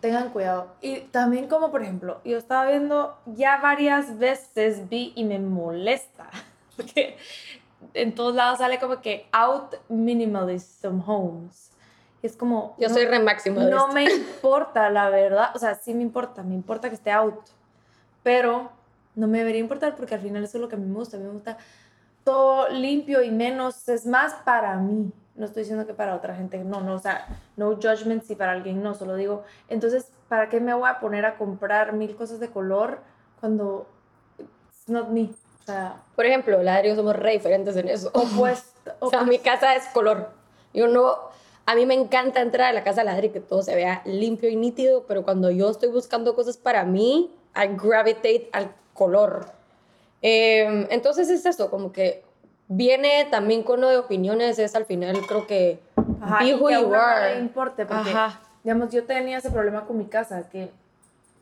tengan 0.00 0.30
cuidado. 0.30 0.74
Y 0.80 1.00
también 1.00 1.46
como 1.48 1.70
por 1.70 1.82
ejemplo, 1.82 2.20
yo 2.24 2.38
estaba 2.38 2.66
viendo 2.70 3.18
ya 3.26 3.60
varias 3.60 4.18
veces 4.18 4.88
vi 4.88 5.12
y 5.14 5.24
me 5.24 5.38
molesta, 5.38 6.30
porque 6.76 7.16
en 7.94 8.14
todos 8.14 8.34
lados 8.34 8.58
sale 8.58 8.78
como 8.78 9.00
que 9.00 9.26
out 9.32 9.74
minimalism 9.88 11.00
homes. 11.08 11.70
Y 12.22 12.26
es 12.26 12.36
como... 12.36 12.76
Yo 12.78 12.90
soy 12.90 13.06
re 13.06 13.18
máximo 13.18 13.60
de 13.60 13.70
No 13.70 13.88
esto. 13.88 13.92
me 13.92 14.04
importa, 14.04 14.90
la 14.90 15.08
verdad. 15.08 15.50
O 15.54 15.58
sea, 15.58 15.74
sí 15.74 15.94
me 15.94 16.02
importa, 16.02 16.42
me 16.42 16.54
importa 16.54 16.90
que 16.90 16.94
esté 16.94 17.10
out. 17.10 17.40
Pero 18.22 18.70
no 19.14 19.26
me 19.26 19.38
debería 19.38 19.60
importar 19.60 19.96
porque 19.96 20.16
al 20.16 20.20
final 20.20 20.44
eso 20.44 20.58
es 20.58 20.60
lo 20.60 20.68
que 20.68 20.76
me 20.76 20.92
gusta. 20.92 21.16
A 21.16 21.20
mí 21.20 21.26
me 21.26 21.32
gusta 21.32 21.56
todo 22.24 22.68
limpio 22.68 23.22
y 23.22 23.30
menos, 23.30 23.88
es 23.88 24.04
más 24.04 24.34
para 24.44 24.76
mí. 24.76 25.10
No 25.40 25.46
estoy 25.46 25.62
diciendo 25.62 25.86
que 25.86 25.94
para 25.94 26.14
otra 26.14 26.34
gente, 26.34 26.58
no, 26.58 26.82
no, 26.82 26.96
o 26.96 26.98
sea, 26.98 27.26
no 27.56 27.70
judgment 27.76 28.22
si 28.24 28.34
para 28.36 28.52
alguien 28.52 28.82
no, 28.82 28.94
solo 28.94 29.14
digo, 29.16 29.42
entonces, 29.70 30.12
¿para 30.28 30.50
qué 30.50 30.60
me 30.60 30.74
voy 30.74 30.86
a 30.86 31.00
poner 31.00 31.24
a 31.24 31.38
comprar 31.38 31.94
mil 31.94 32.14
cosas 32.14 32.40
de 32.40 32.50
color 32.50 32.98
cuando 33.40 33.86
it's 34.38 34.88
not 34.88 35.08
me? 35.08 35.30
O 35.62 35.64
sea, 35.64 35.96
Por 36.14 36.26
ejemplo, 36.26 36.62
la 36.62 36.76
Adri 36.76 36.88
y 36.88 36.90
yo 36.90 36.96
somos 36.96 37.16
re 37.16 37.32
diferentes 37.32 37.74
en 37.76 37.88
eso. 37.88 38.10
opuesto. 38.12 38.68
O 39.00 39.08
sea, 39.08 39.22
mi 39.22 39.38
casa 39.38 39.74
es 39.76 39.86
color. 39.94 40.28
Yo 40.74 40.88
no, 40.88 41.16
a 41.64 41.74
mí 41.74 41.86
me 41.86 41.94
encanta 41.94 42.42
entrar 42.42 42.68
a 42.68 42.72
la 42.74 42.84
casa 42.84 43.00
de 43.00 43.06
la 43.06 43.12
Adri 43.12 43.30
que 43.30 43.40
todo 43.40 43.62
se 43.62 43.74
vea 43.74 44.02
limpio 44.04 44.50
y 44.50 44.56
nítido, 44.56 45.06
pero 45.06 45.22
cuando 45.22 45.50
yo 45.50 45.70
estoy 45.70 45.88
buscando 45.88 46.34
cosas 46.34 46.58
para 46.58 46.84
mí, 46.84 47.34
I 47.56 47.68
gravitate 47.82 48.50
al 48.52 48.74
color. 48.92 49.46
Eh, 50.20 50.86
entonces 50.90 51.30
es 51.30 51.46
eso, 51.46 51.70
como 51.70 51.92
que 51.92 52.24
viene 52.70 53.26
también 53.32 53.64
con 53.64 53.80
lo 53.80 53.88
de 53.88 53.98
opiniones, 53.98 54.58
es 54.60 54.76
al 54.76 54.84
final 54.84 55.16
creo 55.26 55.46
que 55.46 55.80
Ajá, 56.20 56.38
be 56.44 56.54
who 56.54 56.68
que 56.68 56.80
you 56.80 56.88
no 56.88 56.94
are. 56.94 57.34
le 57.34 57.40
importe, 57.40 57.84
porque, 57.84 58.10
Ajá. 58.10 58.40
digamos, 58.62 58.90
yo 58.92 59.04
tenía 59.04 59.38
ese 59.38 59.50
problema 59.50 59.84
con 59.86 59.98
mi 59.98 60.04
casa, 60.06 60.48
que 60.48 60.70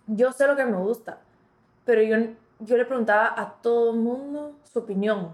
yo 0.06 0.32
sé 0.32 0.46
lo 0.46 0.56
que 0.56 0.64
me 0.64 0.78
gusta, 0.78 1.18
pero 1.84 2.00
yo, 2.02 2.16
yo 2.60 2.76
le 2.78 2.86
preguntaba 2.86 3.34
a 3.36 3.52
todo 3.60 3.90
el 3.90 3.98
mundo 3.98 4.52
su 4.72 4.78
opinión. 4.78 5.32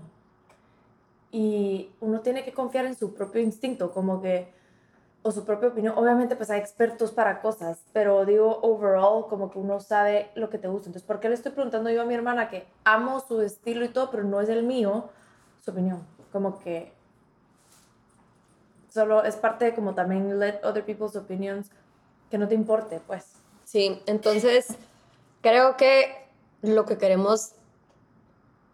Y 1.30 1.90
uno 2.00 2.20
tiene 2.20 2.44
que 2.44 2.52
confiar 2.52 2.86
en 2.86 2.96
su 2.96 3.14
propio 3.14 3.40
instinto, 3.40 3.92
como 3.92 4.20
que, 4.20 4.52
o 5.22 5.30
su 5.30 5.44
propia 5.44 5.68
opinión. 5.68 5.94
Obviamente, 5.96 6.34
pues 6.34 6.50
hay 6.50 6.58
expertos 6.58 7.12
para 7.12 7.40
cosas, 7.40 7.84
pero 7.92 8.24
digo, 8.24 8.58
overall, 8.62 9.26
como 9.28 9.48
que 9.50 9.60
uno 9.60 9.78
sabe 9.78 10.30
lo 10.34 10.50
que 10.50 10.58
te 10.58 10.66
gusta. 10.66 10.88
Entonces, 10.88 11.06
¿por 11.06 11.20
qué 11.20 11.28
le 11.28 11.34
estoy 11.36 11.52
preguntando 11.52 11.88
yo 11.90 12.02
a 12.02 12.04
mi 12.04 12.14
hermana 12.14 12.48
que 12.48 12.66
amo 12.84 13.20
su 13.20 13.40
estilo 13.42 13.84
y 13.84 13.88
todo, 13.88 14.10
pero 14.10 14.24
no 14.24 14.40
es 14.40 14.48
el 14.48 14.64
mío, 14.64 15.08
su 15.64 15.70
opinión? 15.70 16.06
Como 16.32 16.58
que 16.60 16.92
solo 18.92 19.24
es 19.24 19.36
parte 19.36 19.66
de 19.66 19.74
como 19.74 19.94
también 19.94 20.38
let 20.38 20.60
other 20.62 20.84
people's 20.84 21.16
opinions 21.16 21.70
que 22.30 22.38
no 22.38 22.46
te 22.48 22.54
importe, 22.54 23.00
pues. 23.06 23.32
Sí, 23.64 24.02
entonces 24.06 24.68
creo 25.40 25.76
que 25.76 26.26
lo 26.62 26.84
que 26.84 26.98
queremos 26.98 27.52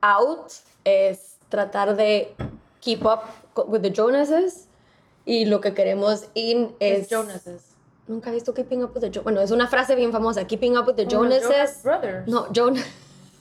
out 0.01 0.51
es 0.85 1.39
tratar 1.49 1.97
de 1.97 2.35
keep 2.81 3.05
up 3.05 3.21
with 3.69 3.83
the 3.83 3.93
Jonases 3.95 4.69
y 5.25 5.45
lo 5.45 5.61
que 5.61 5.75
queremos 5.75 6.29
in 6.35 6.75
es... 6.81 7.09
Jonases. 7.09 7.67
Nunca 8.09 8.31
he 8.31 8.35
visto 8.35 8.53
Keeping 8.53 8.83
Up 8.83 8.91
with 8.93 9.03
the 9.03 9.07
Jonases. 9.07 9.23
Bueno, 9.23 9.41
es 9.41 9.53
una 9.53 9.69
frase 9.69 9.95
bien 9.95 10.11
famosa. 10.11 10.45
Keeping 10.45 10.77
Up 10.77 10.89
with 10.89 10.97
the 10.97 11.05
los 11.05 11.13
Jonas 11.13 11.43
Jonases. 11.45 11.83
Brothers. 11.85 12.27
No, 12.27 12.49
Jonas. 12.53 12.85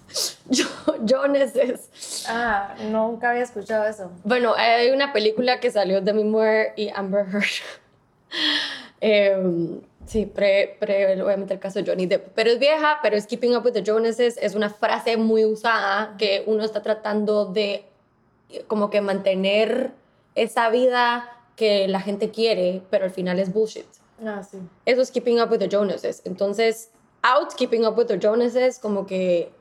Jonases. 1.06 2.26
Ah, 2.28 2.76
nunca 2.90 3.32
había 3.32 3.44
escuchado 3.44 3.86
eso. 3.88 4.12
Bueno, 4.24 4.54
hay 4.56 4.92
una 4.92 5.14
película 5.14 5.60
que 5.60 5.72
salió 5.72 5.96
de 5.96 6.02
Demi 6.02 6.24
Moore 6.24 6.74
y 6.76 6.90
Amber 6.90 7.26
Heard. 7.28 7.46
Em, 9.02 9.80
sí, 10.06 10.26
pre, 10.26 10.76
pre, 10.78 11.22
obviamente 11.22 11.54
el 11.54 11.60
caso 11.60 11.80
de 11.80 11.90
Johnny 11.90 12.06
Depp. 12.06 12.34
Pero 12.36 12.50
es 12.50 12.60
vieja, 12.60 13.00
pero 13.02 13.16
es 13.16 13.26
Keeping 13.28 13.56
Up 13.56 13.64
with 13.64 13.72
the 13.72 13.84
Jonases. 13.84 14.38
Es 14.42 14.56
una 14.56 14.70
frase 14.70 15.16
muy 15.16 15.46
usada 15.46 16.16
que 16.18 16.44
uno 16.46 16.66
está 16.66 16.82
tratando 16.82 17.46
de 17.46 17.86
como 18.68 18.90
que 18.90 19.00
mantener 19.00 19.92
esa 20.36 20.70
vida 20.70 21.30
que 21.56 21.88
la 21.88 22.02
gente 22.02 22.30
quiere, 22.30 22.82
pero 22.90 23.06
al 23.06 23.12
final 23.12 23.40
es 23.40 23.54
bullshit. 23.54 23.86
Ah, 24.26 24.44
sí. 24.44 24.58
Eso 24.86 25.02
es 25.02 25.12
Keeping 25.12 25.40
Up 25.40 25.50
with 25.50 25.60
the 25.60 25.70
Jonases. 25.70 26.22
Entonces, 26.26 26.90
out 27.24 27.54
Keeping 27.56 27.86
Up 27.86 27.98
with 27.98 28.08
the 28.08 28.20
Jonases, 28.20 28.80
como 28.80 29.06
que 29.06 29.52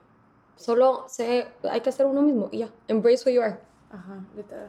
solo 0.59 1.05
se, 1.09 1.49
hay 1.71 1.81
que 1.81 1.93
ser 1.93 2.07
uno 2.07 2.21
mismo 2.23 2.49
y 2.53 2.59
ya. 2.59 2.69
Embrace 2.89 3.23
who 3.25 3.35
you 3.35 3.43
are. 3.43 3.57
Ajá, 3.91 4.19
literal. 4.37 4.69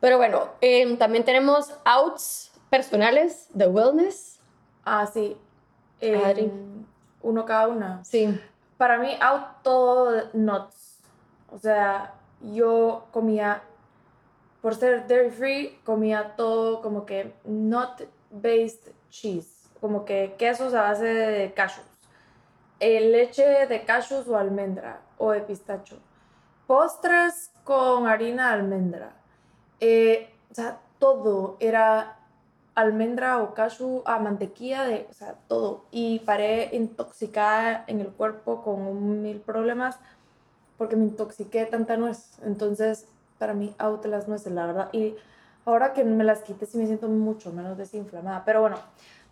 Pero 0.00 0.16
bueno, 0.18 0.48
em, 0.60 0.98
también 0.98 1.24
tenemos 1.24 1.72
outs 1.84 2.52
personales 2.70 3.48
de 3.54 3.66
wellness. 3.66 4.40
Ah, 4.84 5.06
sí. 5.06 5.36
Eh, 6.00 6.16
Adri. 6.16 6.52
uno 7.22 7.44
cada 7.44 7.68
una. 7.68 8.04
Sí. 8.04 8.38
Para 8.76 8.98
mí, 8.98 9.16
out 9.20 9.62
todo 9.62 10.28
nuts. 10.32 10.98
O 11.50 11.58
sea, 11.58 12.14
yo 12.52 13.06
comía, 13.12 13.62
por 14.60 14.74
ser 14.74 15.06
dairy 15.06 15.30
free, 15.30 15.80
comía 15.84 16.34
todo 16.36 16.82
como 16.82 17.06
que 17.06 17.32
nut-based 17.44 18.92
cheese. 19.08 19.70
Como 19.80 20.04
que 20.04 20.34
quesos 20.36 20.74
a 20.74 20.82
base 20.82 21.04
de 21.04 21.52
cashews. 21.54 21.86
Leche 22.84 23.66
de 23.66 23.84
cashews 23.84 24.28
o 24.28 24.36
almendra 24.36 25.00
o 25.18 25.30
de 25.32 25.40
pistacho. 25.40 25.98
Postres 26.66 27.50
con 27.64 28.06
harina 28.06 28.48
de 28.48 28.54
almendra. 28.54 29.12
Eh, 29.80 30.30
o 30.50 30.54
sea, 30.54 30.80
todo 30.98 31.56
era 31.60 32.18
almendra 32.74 33.42
o 33.42 33.54
cashew 33.54 34.02
a 34.04 34.18
mantequilla 34.18 34.84
de, 34.84 35.06
o 35.10 35.12
sea, 35.12 35.34
todo. 35.48 35.84
Y 35.90 36.20
paré 36.20 36.70
intoxicada 36.72 37.84
en 37.86 38.00
el 38.00 38.08
cuerpo 38.08 38.62
con 38.62 39.22
mil 39.22 39.40
problemas 39.40 39.98
porque 40.76 40.96
me 40.96 41.04
intoxiqué 41.04 41.60
de 41.60 41.66
tanta 41.66 41.96
nuez. 41.96 42.38
Entonces, 42.44 43.06
para 43.38 43.54
mí, 43.54 43.74
out 43.78 44.04
las 44.06 44.28
nueces, 44.28 44.52
la 44.52 44.66
verdad. 44.66 44.88
Y 44.92 45.14
ahora 45.64 45.92
que 45.92 46.04
me 46.04 46.24
las 46.24 46.42
quité, 46.42 46.66
sí 46.66 46.78
me 46.78 46.86
siento 46.86 47.08
mucho 47.08 47.52
menos 47.52 47.78
desinflamada. 47.78 48.44
Pero 48.44 48.60
bueno, 48.60 48.78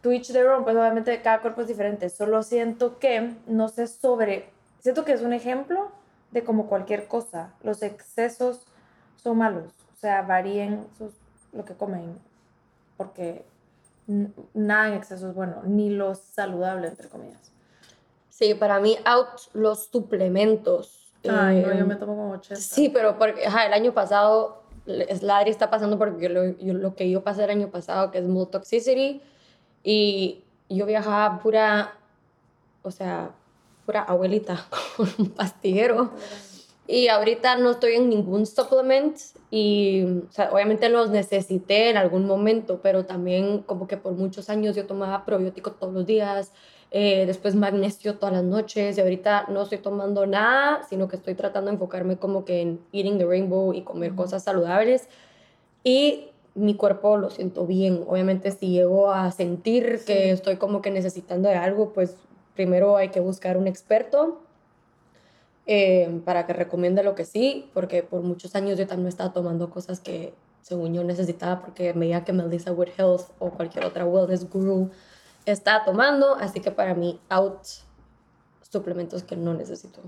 to 0.02 0.12
each 0.12 0.28
their 0.32 0.48
own, 0.48 0.64
pues 0.64 0.76
obviamente 0.76 1.20
cada 1.22 1.40
cuerpo 1.40 1.62
es 1.62 1.68
diferente. 1.68 2.08
Solo 2.10 2.42
siento 2.42 2.98
que, 2.98 3.34
no 3.46 3.68
sé 3.68 3.86
sobre, 3.86 4.50
siento 4.80 5.04
que 5.04 5.12
es 5.12 5.22
un 5.22 5.32
ejemplo 5.32 5.90
de 6.32 6.42
como 6.44 6.66
cualquier 6.66 7.06
cosa. 7.06 7.52
Los 7.62 7.82
excesos 7.82 8.62
son 9.22 9.38
malos. 9.38 9.72
O 9.92 9.96
sea, 10.00 10.22
varíen 10.22 10.86
sus, 10.98 11.12
lo 11.52 11.64
que 11.64 11.74
comen. 11.74 12.18
Porque 12.96 13.44
nada 14.54 14.88
en 14.88 14.94
exceso 14.94 15.28
es 15.28 15.34
bueno, 15.34 15.62
ni 15.64 15.90
lo 15.90 16.14
saludable, 16.14 16.88
entre 16.88 17.08
comillas. 17.08 17.52
Sí, 18.28 18.54
para 18.54 18.80
mí, 18.80 18.96
out 19.04 19.28
los 19.52 19.86
suplementos. 19.86 21.12
Ay, 21.24 21.60
no, 21.62 21.68
yo 21.72 21.80
Em, 21.80 21.86
me 21.86 21.94
tomo 21.96 22.16
como 22.16 22.32
80. 22.32 22.56
Sí, 22.56 22.88
pero 22.88 23.16
porque 23.18 23.44
el 23.44 23.72
año 23.72 23.92
pasado, 23.94 24.62
es- 24.86 25.22
la 25.22 25.38
Adri 25.38 25.50
está 25.50 25.70
pasando 25.70 25.96
porque 25.98 26.28
lo, 26.28 26.44
yo- 26.58 26.74
lo 26.74 26.96
que 26.96 27.08
yo 27.08 27.22
pasé 27.22 27.44
el 27.44 27.50
año 27.50 27.68
pasado, 27.70 28.10
que 28.10 28.18
es 28.18 28.26
mold 28.26 28.50
toxicity, 28.50 29.22
y 29.82 30.42
yo 30.68 30.86
viajaba 30.86 31.40
pura, 31.40 31.94
o 32.82 32.90
sea, 32.90 33.30
pura 33.84 34.02
abuelita 34.02 34.66
con 34.96 35.08
un 35.18 35.30
pastillero. 35.30 36.10
Y 36.86 37.08
ahorita 37.08 37.56
no 37.56 37.70
estoy 37.70 37.94
en 37.94 38.08
ningún 38.08 38.44
supplement 38.44 39.16
y, 39.50 40.02
o 40.02 40.32
sea, 40.32 40.50
obviamente 40.52 40.88
los 40.88 41.10
necesité 41.10 41.90
en 41.90 41.96
algún 41.96 42.26
momento, 42.26 42.80
pero 42.82 43.06
también 43.06 43.60
como 43.60 43.86
que 43.86 43.96
por 43.96 44.14
muchos 44.14 44.50
años 44.50 44.74
yo 44.74 44.84
tomaba 44.84 45.24
probiótico 45.24 45.72
todos 45.72 45.94
los 45.94 46.06
días, 46.06 46.52
eh, 46.90 47.24
después 47.24 47.54
magnesio 47.54 48.16
todas 48.18 48.34
las 48.34 48.44
noches 48.44 48.98
y 48.98 49.00
ahorita 49.00 49.46
no 49.48 49.62
estoy 49.62 49.78
tomando 49.78 50.26
nada, 50.26 50.82
sino 50.82 51.06
que 51.06 51.16
estoy 51.16 51.34
tratando 51.34 51.70
de 51.70 51.74
enfocarme 51.74 52.16
como 52.16 52.44
que 52.44 52.60
en 52.60 52.80
eating 52.92 53.16
the 53.16 53.24
rainbow 53.24 53.72
y 53.72 53.82
comer 53.82 54.14
cosas 54.14 54.42
saludables 54.42 55.08
y 55.84 56.31
mi 56.54 56.74
cuerpo 56.74 57.16
lo 57.16 57.30
siento 57.30 57.66
bien. 57.66 58.04
Obviamente 58.06 58.50
si 58.50 58.70
llego 58.70 59.10
a 59.10 59.30
sentir 59.32 59.98
Sí. 59.98 60.06
que 60.06 60.30
estoy 60.32 60.56
como 60.56 60.82
que 60.82 60.90
necesitando 60.90 61.48
de 61.48 61.54
algo, 61.56 61.92
pues 61.92 62.16
primero 62.54 62.96
hay 62.96 63.08
que 63.08 63.20
buscar 63.20 63.56
un 63.56 63.66
experto 63.66 64.42
eh, 65.66 66.20
para 66.24 66.44
que 66.46 66.52
recomiende 66.52 67.02
lo 67.02 67.14
que 67.14 67.24
sí, 67.24 67.70
porque 67.72 68.02
por 68.02 68.22
muchos 68.22 68.54
años 68.54 68.78
yo 68.78 68.86
también 68.86 69.08
estaba 69.08 69.32
tomando 69.32 69.70
cosas 69.70 70.00
que 70.00 70.34
según 70.60 70.92
yo 70.92 71.04
necesitaba 71.04 71.60
porque 71.60 71.92
veía 71.92 72.24
que 72.24 72.32
Melissa 72.32 72.72
Wood 72.72 72.88
Health 72.98 73.30
o 73.38 73.50
cualquier 73.50 73.84
otra 73.84 74.04
wellness 74.04 74.48
guru 74.50 74.90
estaba 75.46 75.84
tomando, 75.84 76.34
así 76.34 76.60
que 76.60 76.70
para 76.70 76.94
mí 76.94 77.20
out 77.28 77.58
suplementos 78.70 79.22
que 79.22 79.36
no 79.36 79.54
necesito. 79.54 80.00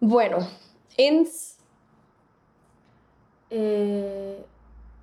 Bueno, 0.00 0.38
ins, 0.96 1.55
Eh, 3.50 4.44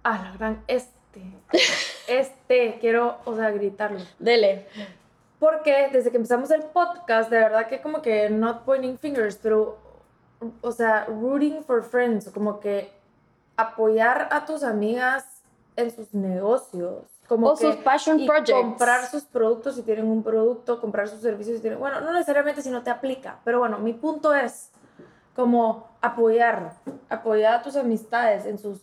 ah, 0.04 0.22
la 0.24 0.38
gran 0.38 0.64
este. 0.68 1.22
este, 2.08 2.78
quiero, 2.82 3.18
o 3.26 3.36
sea, 3.36 3.52
gritarlo. 3.52 4.00
Dele. 4.20 4.68
Porque 5.40 5.90
desde 5.92 6.10
que 6.12 6.18
empezamos 6.18 6.52
el 6.52 6.64
podcast, 6.64 7.30
de 7.30 7.38
verdad 7.38 7.68
que 7.68 7.82
como 7.82 8.02
que 8.02 8.30
not 8.30 8.64
pointing 8.64 8.98
fingers, 8.98 9.38
pero, 9.42 9.78
o 10.62 10.72
sea, 10.72 11.06
rooting 11.06 11.64
for 11.64 11.84
friends, 11.84 12.30
como 12.34 12.60
que 12.60 12.92
apoyar 13.58 14.30
a 14.32 14.46
tus 14.46 14.64
amigas 14.64 15.44
en 15.76 15.92
sus 15.92 16.14
negocios. 16.14 17.04
Como 17.28 17.50
O 17.50 17.58
que, 17.58 17.66
sus 17.66 17.76
passion 17.78 18.20
y 18.20 18.28
projects. 18.28 18.52
comprar 18.52 19.06
sus 19.08 19.24
productos 19.24 19.76
si 19.76 19.82
tienen 19.84 20.06
un 20.08 20.24
producto, 20.24 20.80
comprar 20.80 21.08
sus 21.08 21.22
servicios 21.22 21.58
si 21.58 21.62
tienen... 21.62 21.80
Bueno, 21.80 22.02
no 22.02 22.12
necesariamente 22.14 22.62
si 22.62 22.70
no 22.70 22.84
te 22.84 22.90
aplica, 22.90 23.40
pero 23.44 23.60
bueno, 23.60 23.80
mi 23.80 23.94
punto 23.94 24.34
es 24.34 24.70
como 25.36 25.90
apoyar, 26.02 26.74
apoyar 27.10 27.56
a 27.56 27.62
tus 27.62 27.76
amistades 27.76 28.46
en 28.46 28.58
sus 28.58 28.82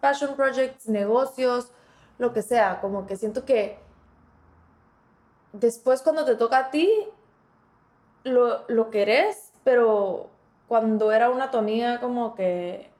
passion 0.00 0.34
projects, 0.34 0.88
negocios, 0.88 1.70
lo 2.18 2.32
que 2.32 2.42
sea, 2.42 2.80
como 2.80 3.06
que 3.06 3.16
siento 3.16 3.44
que 3.44 3.78
después 5.52 6.02
cuando 6.02 6.24
te 6.24 6.34
toca 6.34 6.58
a 6.58 6.70
ti, 6.70 6.90
lo, 8.24 8.64
lo 8.68 8.90
querés, 8.90 9.52
pero 9.62 10.28
cuando 10.68 11.12
era 11.12 11.30
una 11.30 11.50
tu 11.50 11.58
amiga 11.58 12.00
como 12.00 12.34
que 12.34 12.90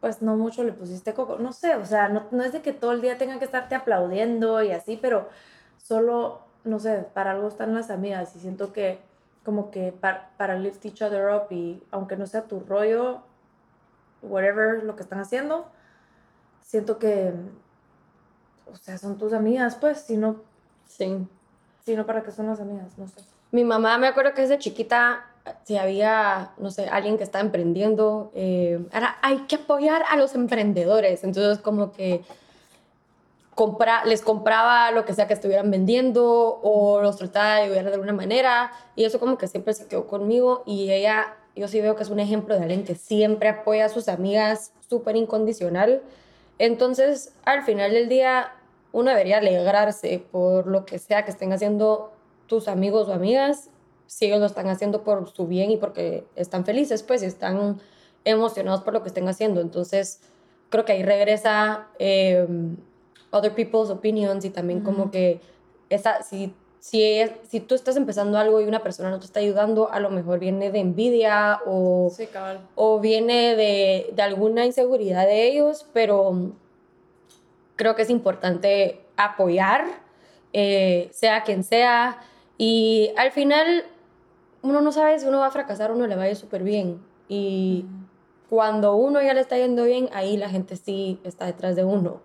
pues 0.00 0.20
no 0.20 0.36
mucho 0.36 0.62
le 0.64 0.72
pusiste 0.72 1.14
coco, 1.14 1.38
no 1.38 1.54
sé, 1.54 1.76
o 1.76 1.86
sea, 1.86 2.10
no, 2.10 2.26
no 2.30 2.42
es 2.42 2.52
de 2.52 2.60
que 2.60 2.74
todo 2.74 2.92
el 2.92 3.00
día 3.00 3.16
tengan 3.16 3.38
que 3.38 3.46
estarte 3.46 3.74
aplaudiendo 3.74 4.62
y 4.62 4.70
así, 4.70 4.98
pero 5.00 5.30
solo, 5.78 6.40
no 6.64 6.78
sé, 6.78 7.06
para 7.14 7.30
algo 7.30 7.48
están 7.48 7.74
las 7.74 7.88
amigas 7.88 8.36
y 8.36 8.40
siento 8.40 8.74
que 8.74 8.98
como 9.44 9.70
que 9.70 9.92
para, 9.92 10.30
para 10.36 10.56
lift 10.58 10.84
each 10.86 11.02
other 11.02 11.28
up 11.34 11.46
y 11.50 11.82
aunque 11.90 12.16
no 12.16 12.26
sea 12.26 12.42
tu 12.44 12.60
rollo, 12.60 13.20
whatever 14.22 14.82
lo 14.82 14.96
que 14.96 15.02
están 15.02 15.20
haciendo, 15.20 15.66
siento 16.62 16.98
que, 16.98 17.32
o 18.72 18.76
sea, 18.76 18.98
son 18.98 19.18
tus 19.18 19.32
amigas, 19.32 19.76
pues, 19.76 20.00
si 20.00 20.16
no, 20.16 20.36
Sí. 20.86 21.26
si 21.84 21.94
no, 21.96 22.06
¿para 22.06 22.22
qué 22.22 22.30
son 22.30 22.46
las 22.46 22.60
amigas? 22.60 22.96
No 22.98 23.06
sé. 23.06 23.20
Mi 23.52 23.64
mamá 23.64 23.98
me 23.98 24.06
acuerdo 24.08 24.32
que 24.34 24.42
desde 24.42 24.58
chiquita, 24.58 25.26
si 25.64 25.76
había, 25.76 26.52
no 26.58 26.70
sé, 26.70 26.88
alguien 26.88 27.18
que 27.18 27.24
está 27.24 27.40
emprendiendo, 27.40 28.30
eh, 28.34 28.84
era, 28.92 29.16
hay 29.22 29.40
que 29.46 29.56
apoyar 29.56 30.02
a 30.08 30.16
los 30.16 30.34
emprendedores. 30.34 31.22
Entonces, 31.22 31.58
como 31.62 31.92
que 31.92 32.24
compra, 33.54 34.04
les 34.04 34.22
compraba 34.22 34.90
lo 34.90 35.04
que 35.04 35.14
sea 35.14 35.26
que 35.26 35.34
estuvieran 35.34 35.70
vendiendo 35.70 36.60
o 36.62 37.00
los 37.00 37.16
trataba 37.16 37.56
de 37.56 37.62
ayudar 37.62 37.84
de 37.86 37.94
alguna 37.94 38.12
manera. 38.12 38.72
Y 38.96 39.04
eso 39.04 39.20
como 39.20 39.38
que 39.38 39.46
siempre 39.46 39.74
se 39.74 39.86
quedó 39.86 40.06
conmigo. 40.06 40.62
Y 40.66 40.90
ella, 40.90 41.36
yo 41.54 41.68
sí 41.68 41.80
veo 41.80 41.96
que 41.96 42.02
es 42.02 42.10
un 42.10 42.20
ejemplo 42.20 42.54
de 42.56 42.62
alguien 42.62 42.84
que 42.84 42.94
siempre 42.94 43.48
apoya 43.48 43.86
a 43.86 43.88
sus 43.88 44.08
amigas 44.08 44.72
súper 44.88 45.16
incondicional. 45.16 46.02
Entonces, 46.58 47.32
al 47.44 47.62
final 47.62 47.92
del 47.92 48.08
día, 48.08 48.52
uno 48.92 49.10
debería 49.10 49.38
alegrarse 49.38 50.24
por 50.30 50.66
lo 50.66 50.84
que 50.84 50.98
sea 50.98 51.24
que 51.24 51.30
estén 51.30 51.52
haciendo 51.52 52.12
tus 52.46 52.68
amigos 52.68 53.08
o 53.08 53.12
amigas, 53.12 53.70
si 54.06 54.26
ellos 54.26 54.40
lo 54.40 54.46
están 54.46 54.68
haciendo 54.68 55.02
por 55.02 55.28
su 55.30 55.46
bien 55.46 55.70
y 55.70 55.76
porque 55.76 56.24
están 56.36 56.64
felices, 56.64 57.02
pues, 57.02 57.22
y 57.22 57.26
están 57.26 57.80
emocionados 58.24 58.82
por 58.82 58.92
lo 58.92 59.02
que 59.02 59.08
estén 59.08 59.28
haciendo. 59.28 59.60
Entonces, 59.60 60.20
creo 60.70 60.84
que 60.84 60.92
ahí 60.92 61.02
regresa 61.02 61.88
eh, 61.98 62.46
other 63.34 63.54
people's 63.54 63.90
opinions 63.90 64.44
y 64.44 64.50
también 64.50 64.80
como 64.80 65.02
Ujú. 65.04 65.10
que 65.10 65.40
esa, 65.90 66.22
si, 66.22 66.54
si, 66.78 67.02
ella- 67.02 67.34
si 67.48 67.60
tú 67.60 67.74
estás 67.74 67.96
empezando 67.96 68.38
algo 68.38 68.60
y 68.60 68.64
una 68.64 68.82
persona 68.82 69.10
no 69.10 69.18
te 69.18 69.26
está 69.26 69.40
ayudando, 69.40 69.90
a 69.90 70.00
lo 70.00 70.10
mejor 70.10 70.38
viene 70.38 70.70
de 70.70 70.78
envidia 70.80 71.60
o 71.66 72.10
Sí, 72.14 72.28
o 72.76 73.00
viene 73.00 73.56
de, 73.56 74.10
de 74.14 74.22
alguna 74.22 74.64
inseguridad 74.66 75.26
de 75.26 75.48
ellos, 75.48 75.86
pero 75.92 76.32
mm, 76.32 76.52
creo 77.76 77.94
que 77.96 78.02
es 78.02 78.10
importante 78.10 79.00
apoyar, 79.16 79.84
eh, 80.52 81.08
sea 81.12 81.42
quien 81.42 81.64
sea, 81.64 82.18
y 82.58 83.10
al 83.16 83.32
final 83.32 83.84
uno 84.62 84.80
no 84.80 84.92
sabe 84.92 85.18
si 85.18 85.26
uno 85.26 85.40
va 85.40 85.46
a 85.46 85.50
fracasar 85.50 85.90
o 85.90 85.94
no 85.96 86.06
le 86.06 86.16
va 86.16 86.22
a 86.22 86.30
ir 86.30 86.36
súper 86.36 86.62
bien. 86.62 87.00
Y 87.28 87.84
cuando 88.48 88.94
uno 88.96 89.20
ya 89.20 89.34
le 89.34 89.40
está 89.40 89.56
yendo 89.58 89.84
bien, 89.84 90.08
ahí 90.12 90.36
la 90.36 90.48
gente 90.48 90.76
sí 90.76 91.18
está 91.24 91.46
detrás 91.46 91.74
de 91.76 91.84
uno. 91.84 92.20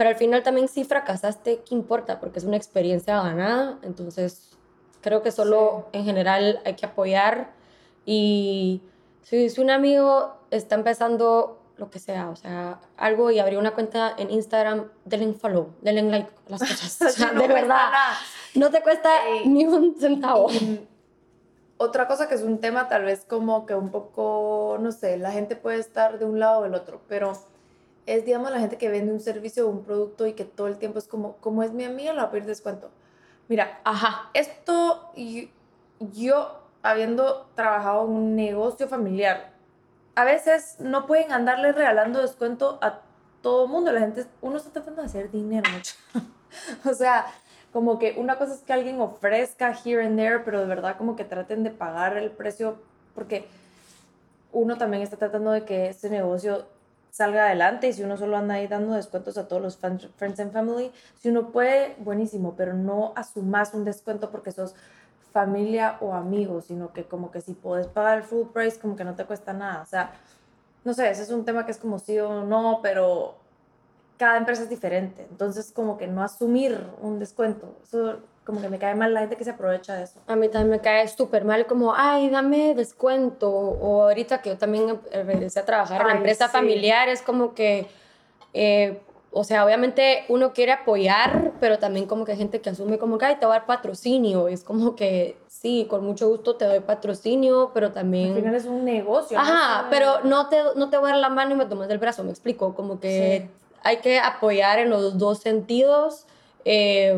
Pero 0.00 0.08
al 0.08 0.16
final 0.16 0.42
también 0.42 0.66
si 0.66 0.84
fracasaste, 0.84 1.58
¿qué 1.58 1.74
importa? 1.74 2.20
Porque 2.20 2.38
es 2.38 2.46
una 2.46 2.56
experiencia 2.56 3.22
ganada, 3.22 3.78
entonces 3.82 4.56
creo 5.02 5.22
que 5.22 5.30
solo 5.30 5.88
en 5.92 6.06
general 6.06 6.58
hay 6.64 6.74
que 6.74 6.86
apoyar 6.86 7.50
y 8.06 8.80
si, 9.20 9.50
si 9.50 9.60
un 9.60 9.68
amigo 9.68 10.36
está 10.50 10.76
empezando 10.76 11.60
lo 11.76 11.90
que 11.90 11.98
sea, 11.98 12.30
o 12.30 12.36
sea, 12.36 12.80
algo 12.96 13.30
y 13.30 13.40
abrió 13.40 13.58
una 13.58 13.74
cuenta 13.74 14.14
en 14.16 14.30
Instagram, 14.30 14.88
denle 15.04 15.26
un 15.26 15.34
follow, 15.34 15.74
denle 15.82 16.02
like 16.04 16.30
a 16.46 16.50
las 16.52 16.60
cosas. 16.60 17.02
O 17.06 17.08
sea, 17.10 17.32
No 17.32 17.42
de 17.42 17.48
verdad, 17.48 17.68
nada. 17.68 18.16
no 18.54 18.70
te 18.70 18.80
cuesta 18.80 19.10
Ey. 19.28 19.48
ni 19.48 19.66
un 19.66 19.96
centavo. 20.00 20.46
Otra 21.76 22.08
cosa 22.08 22.26
que 22.26 22.36
es 22.36 22.42
un 22.42 22.58
tema 22.58 22.88
tal 22.88 23.04
vez 23.04 23.26
como 23.26 23.66
que 23.66 23.74
un 23.74 23.90
poco, 23.90 24.78
no 24.80 24.92
sé, 24.92 25.18
la 25.18 25.30
gente 25.30 25.56
puede 25.56 25.78
estar 25.78 26.18
de 26.18 26.24
un 26.24 26.40
lado 26.40 26.60
o 26.60 26.62
del 26.62 26.72
otro, 26.74 27.02
pero 27.06 27.34
es, 28.10 28.24
digamos, 28.24 28.50
la 28.50 28.58
gente 28.58 28.76
que 28.76 28.88
vende 28.88 29.12
un 29.12 29.20
servicio 29.20 29.66
o 29.66 29.70
un 29.70 29.84
producto 29.84 30.26
y 30.26 30.32
que 30.32 30.44
todo 30.44 30.66
el 30.66 30.78
tiempo 30.78 30.98
es 30.98 31.06
como, 31.06 31.36
como 31.36 31.62
es 31.62 31.72
mi 31.72 31.84
amiga, 31.84 32.12
le 32.12 32.18
va 32.18 32.24
a 32.24 32.30
pedir 32.30 32.44
descuento. 32.44 32.90
Mira, 33.48 33.80
Ajá. 33.84 34.30
esto 34.34 35.10
y- 35.14 35.50
yo, 36.00 36.60
habiendo 36.82 37.46
trabajado 37.54 38.04
en 38.06 38.10
un 38.10 38.34
negocio 38.36 38.88
familiar, 38.88 39.52
a 40.14 40.24
veces 40.24 40.76
no 40.80 41.06
pueden 41.06 41.30
andarle 41.30 41.72
regalando 41.72 42.20
descuento 42.20 42.78
a 42.80 43.00
todo 43.42 43.64
el 43.66 43.70
mundo. 43.70 43.92
La 43.92 44.00
gente, 44.00 44.26
uno 44.40 44.56
está 44.56 44.70
tratando 44.70 45.02
de 45.02 45.06
hacer 45.06 45.30
dinero 45.30 45.70
mucho. 45.70 45.94
o 46.90 46.94
sea, 46.94 47.26
como 47.72 47.98
que 47.98 48.14
una 48.18 48.38
cosa 48.38 48.54
es 48.54 48.60
que 48.60 48.72
alguien 48.72 49.00
ofrezca 49.00 49.72
here 49.84 50.04
and 50.04 50.16
there, 50.16 50.40
pero 50.40 50.60
de 50.60 50.66
verdad 50.66 50.96
como 50.96 51.14
que 51.16 51.24
traten 51.24 51.62
de 51.62 51.70
pagar 51.70 52.16
el 52.16 52.30
precio, 52.30 52.78
porque 53.14 53.46
uno 54.52 54.78
también 54.78 55.02
está 55.02 55.16
tratando 55.16 55.52
de 55.52 55.64
que 55.64 55.88
este 55.88 56.10
negocio 56.10 56.66
salga 57.10 57.46
adelante 57.46 57.88
y 57.88 57.92
si 57.92 58.02
uno 58.02 58.16
solo 58.16 58.36
anda 58.36 58.54
ahí 58.54 58.66
dando 58.66 58.94
descuentos 58.94 59.36
a 59.38 59.48
todos 59.48 59.62
los 59.62 59.76
friends 59.76 60.40
and 60.40 60.52
family, 60.52 60.92
si 61.18 61.28
uno 61.28 61.50
puede, 61.50 61.94
buenísimo, 61.98 62.54
pero 62.56 62.74
no 62.74 63.12
asumas 63.16 63.74
un 63.74 63.84
descuento 63.84 64.30
porque 64.30 64.52
sos 64.52 64.74
familia 65.32 65.96
o 66.00 66.14
amigos, 66.14 66.66
sino 66.66 66.92
que 66.92 67.04
como 67.04 67.30
que 67.30 67.40
si 67.40 67.54
puedes 67.54 67.86
pagar 67.86 68.18
el 68.18 68.24
full 68.24 68.48
price, 68.52 68.78
como 68.78 68.96
que 68.96 69.04
no 69.04 69.14
te 69.14 69.24
cuesta 69.24 69.52
nada. 69.52 69.82
O 69.82 69.86
sea, 69.86 70.12
no 70.84 70.94
sé, 70.94 71.10
ese 71.10 71.22
es 71.22 71.30
un 71.30 71.44
tema 71.44 71.64
que 71.64 71.72
es 71.72 71.78
como 71.78 71.98
sí 71.98 72.18
o 72.18 72.44
no, 72.44 72.80
pero 72.82 73.36
cada 74.18 74.36
empresa 74.36 74.62
es 74.62 74.68
diferente. 74.68 75.26
Entonces, 75.30 75.72
como 75.72 75.96
que 75.96 76.06
no 76.06 76.22
asumir 76.22 76.78
un 77.00 77.18
descuento. 77.18 77.76
Como 78.44 78.60
que 78.60 78.68
me 78.68 78.78
cae 78.78 78.94
mal 78.94 79.12
la 79.14 79.20
gente 79.20 79.36
que 79.36 79.44
se 79.44 79.50
aprovecha 79.50 79.94
de 79.94 80.04
eso. 80.04 80.18
A 80.26 80.34
mí 80.36 80.48
también 80.48 80.70
me 80.70 80.80
cae 80.80 81.06
súper 81.08 81.44
mal 81.44 81.66
como, 81.66 81.94
ay, 81.94 82.30
dame 82.30 82.74
descuento. 82.74 83.50
O 83.50 84.02
ahorita 84.04 84.42
que 84.42 84.50
yo 84.50 84.58
también 84.58 85.00
regresé 85.12 85.60
a 85.60 85.64
trabajar 85.66 86.00
en 86.02 86.06
la 86.08 86.14
empresa 86.14 86.46
sí. 86.46 86.52
familiar, 86.52 87.08
es 87.08 87.22
como 87.22 87.54
que, 87.54 87.86
eh, 88.54 89.00
o 89.32 89.44
sea, 89.44 89.64
obviamente 89.64 90.24
uno 90.28 90.52
quiere 90.52 90.72
apoyar, 90.72 91.52
pero 91.60 91.78
también 91.78 92.06
como 92.06 92.24
que 92.24 92.32
hay 92.32 92.38
gente 92.38 92.60
que 92.60 92.70
asume 92.70 92.98
como 92.98 93.18
que, 93.18 93.26
ay, 93.26 93.36
te 93.38 93.46
voy 93.46 93.54
a 93.54 93.58
dar 93.60 93.66
patrocinio. 93.66 94.48
Y 94.48 94.54
es 94.54 94.64
como 94.64 94.96
que, 94.96 95.36
sí, 95.46 95.86
con 95.88 96.04
mucho 96.04 96.28
gusto 96.28 96.56
te 96.56 96.64
doy 96.64 96.80
patrocinio, 96.80 97.70
pero 97.72 97.92
también... 97.92 98.30
Al 98.30 98.34
final 98.36 98.54
es 98.56 98.64
un 98.64 98.84
negocio. 98.84 99.36
no 99.38 99.44
Ajá, 99.44 99.80
una- 99.82 99.90
pero 99.90 100.20
no 100.24 100.48
te, 100.48 100.56
no 100.74 100.90
te 100.90 100.96
voy 100.96 101.10
a 101.10 101.12
dar 101.12 101.20
la 101.20 101.28
mano 101.28 101.52
y 101.54 101.58
me 101.58 101.66
tomas 101.66 101.86
del 101.86 101.98
brazo, 101.98 102.24
me 102.24 102.30
explico, 102.30 102.74
como 102.74 102.98
que 102.98 103.42
Sí. 103.48 103.50
hay 103.84 103.98
que 103.98 104.18
apoyar 104.18 104.80
en 104.80 104.90
los 104.90 105.16
dos 105.18 105.38
sentidos 105.38 106.26
eh, 106.64 107.16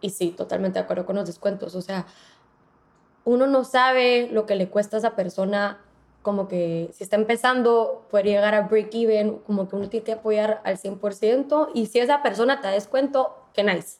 y 0.00 0.10
sí, 0.10 0.30
totalmente 0.30 0.78
de 0.78 0.84
acuerdo 0.84 1.06
con 1.06 1.16
los 1.16 1.26
descuentos, 1.26 1.74
o 1.74 1.82
sea, 1.82 2.06
uno 3.24 3.46
no 3.46 3.64
sabe 3.64 4.28
lo 4.32 4.46
que 4.46 4.54
le 4.54 4.68
cuesta 4.68 4.96
a 4.96 5.00
esa 5.00 5.16
persona, 5.16 5.78
como 6.22 6.48
que 6.48 6.90
si 6.92 7.04
está 7.04 7.16
empezando, 7.16 8.06
puede 8.10 8.24
llegar 8.24 8.54
a 8.54 8.62
break 8.62 8.94
even, 8.94 9.38
como 9.38 9.68
que 9.68 9.76
uno 9.76 9.88
tiene 9.88 10.04
que 10.04 10.12
apoyar 10.12 10.60
al 10.64 10.78
100% 10.78 11.70
y 11.74 11.86
si 11.86 12.00
esa 12.00 12.22
persona 12.22 12.60
te 12.60 12.68
da 12.68 12.72
descuento, 12.72 13.36
qué 13.52 13.64
nice, 13.64 13.98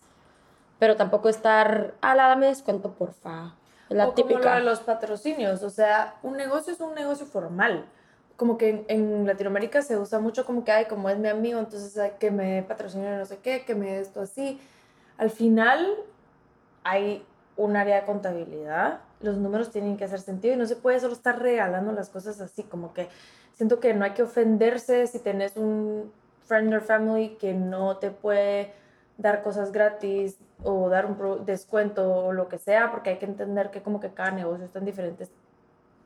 pero 0.79 0.97
tampoco 0.97 1.29
estar, 1.29 1.95
ah, 2.01 2.15
la 2.15 2.29
dame 2.29 2.47
descuento, 2.47 2.93
porfa. 2.93 3.55
La 3.89 4.09
o 4.09 4.15
como 4.15 4.29
lo 4.29 4.35
típica. 4.35 4.55
de 4.57 4.61
los 4.63 4.81
patrocinios, 4.81 5.63
o 5.63 5.71
sea, 5.71 6.17
un 6.23 6.37
negocio 6.37 6.73
es 6.73 6.81
un 6.81 6.95
negocio 6.95 7.27
formal. 7.27 7.87
Como 8.37 8.57
que 8.57 8.69
en, 8.69 8.85
en 8.89 9.27
Latinoamérica 9.27 9.83
se 9.83 9.99
usa 9.99 10.21
mucho 10.21 10.45
como 10.45 10.65
que, 10.65 10.71
ay, 10.71 10.85
como 10.85 11.09
es 11.09 11.19
mi 11.19 11.29
amigo, 11.29 11.59
entonces 11.59 12.13
que 12.21 12.31
me 12.31 12.63
de 12.63 13.17
no 13.19 13.25
sé 13.25 13.39
qué, 13.39 13.65
que 13.65 13.75
me 13.75 13.87
dé 13.87 14.01
esto 14.01 14.21
así. 14.21 14.61
Al 15.19 15.31
final 15.31 15.97
hay 16.85 17.25
un 17.57 17.77
área 17.77 18.01
de 18.01 18.07
contabilidad, 18.07 19.01
los 19.21 19.37
números 19.37 19.71
tienen 19.71 19.97
que 19.97 20.05
hacer 20.05 20.21
sentido 20.21 20.55
y 20.55 20.57
no 20.57 20.65
se 20.67 20.77
puede 20.77 21.01
solo 21.01 21.13
estar 21.13 21.43
regalando 21.43 21.93
las 21.93 22.09
cosas 22.09 22.41
así, 22.41 22.63
como 22.63 22.95
que 22.95 23.09
siento 23.55 23.81
que 23.81 23.93
no 23.95 24.05
hay 24.05 24.13
que 24.13 24.23
ofenderse 24.23 25.09
si 25.09 25.19
tenés 25.19 25.57
un 25.57 26.13
friend 26.47 26.73
or 26.73 26.81
family 26.81 27.37
que 27.41 27.53
no 27.53 27.97
te 27.97 28.11
puede 28.13 28.73
dar 29.19 29.43
cosas 29.43 29.73
gratis 29.73 30.39
o 30.63 30.89
dar 30.89 31.07
un 31.07 31.45
descuento 31.45 32.27
o 32.27 32.33
lo 32.33 32.49
que 32.49 32.59
sea, 32.59 32.93
porque 32.93 33.11
hay 33.11 33.19
que 33.19 33.27
entender 33.27 33.71
que 33.71 33.83
como 33.83 33.99
que 33.99 34.11
cada 34.11 34.31
negocio 34.31 34.65
está 34.65 34.79
en 34.79 34.85
diferentes, 34.85 35.31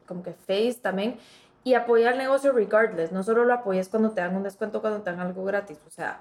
como 0.07 0.23
que 0.23 0.33
phase 0.33 0.79
también, 0.81 1.19
y 1.65 1.75
apoyar 1.75 2.15
el 2.15 2.19
negocio 2.19 2.53
regardless, 2.53 3.13
no 3.13 3.23
solo 3.23 3.45
lo 3.45 3.53
apoyes 3.53 3.89
cuando 3.89 4.11
te 4.11 4.23
dan 4.23 4.35
un 4.35 4.43
descuento, 4.43 4.81
cuando 4.81 5.03
te 5.03 5.11
dan 5.11 5.21
algo 5.21 5.45
gratis, 5.45 5.79
o 5.87 5.91
sea, 5.91 6.21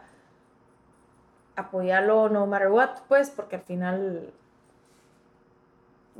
apoyarlo 1.56 2.30
no 2.30 2.48
matter 2.48 2.70
what, 2.70 2.90
pues, 3.08 3.30
porque 3.30 3.58
al 3.58 3.62
final 3.64 4.32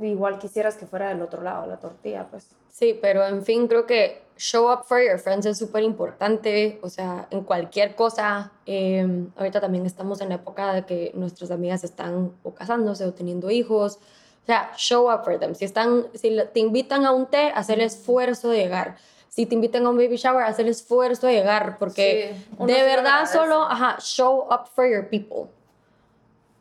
igual 0.00 0.38
quisieras 0.38 0.76
que 0.76 0.86
fuera 0.86 1.08
del 1.08 1.22
otro 1.22 1.42
lado 1.42 1.66
la 1.66 1.78
tortilla, 1.78 2.26
pues. 2.30 2.48
Sí, 2.70 2.98
pero 3.00 3.26
en 3.26 3.44
fin, 3.44 3.68
creo 3.68 3.86
que 3.86 4.22
show 4.36 4.72
up 4.72 4.84
for 4.84 5.00
your 5.00 5.18
friends 5.18 5.46
es 5.46 5.58
súper 5.58 5.82
importante, 5.82 6.78
o 6.82 6.88
sea, 6.88 7.26
en 7.30 7.44
cualquier 7.44 7.94
cosa. 7.94 8.50
Eh, 8.66 9.26
ahorita 9.36 9.60
también 9.60 9.86
estamos 9.86 10.20
en 10.20 10.30
la 10.30 10.36
época 10.36 10.72
de 10.72 10.86
que 10.86 11.12
nuestras 11.14 11.50
amigas 11.50 11.84
están 11.84 12.32
o 12.42 12.54
casándose 12.54 13.04
o 13.04 13.12
teniendo 13.12 13.50
hijos. 13.50 13.98
O 14.42 14.46
sea, 14.46 14.72
show 14.76 15.12
up 15.12 15.24
for 15.24 15.38
them. 15.38 15.54
Si, 15.54 15.64
están, 15.64 16.06
si 16.14 16.36
te 16.52 16.60
invitan 16.60 17.04
a 17.04 17.12
un 17.12 17.26
té, 17.26 17.52
haz 17.54 17.68
el 17.70 17.80
esfuerzo 17.80 18.48
de 18.48 18.58
llegar. 18.58 18.96
Si 19.32 19.46
te 19.46 19.54
invitan 19.54 19.86
a 19.86 19.88
un 19.88 19.96
baby 19.96 20.16
shower, 20.16 20.44
haz 20.44 20.58
el 20.58 20.68
esfuerzo 20.68 21.26
de 21.26 21.32
llegar, 21.32 21.78
porque 21.78 22.34
Sí, 22.34 22.66
de 22.66 22.82
verdad 22.82 23.24
solo, 23.24 23.62
ajá, 23.62 23.96
show 23.98 24.46
up 24.50 24.68
for 24.74 24.86
your 24.86 25.08
people. 25.08 25.50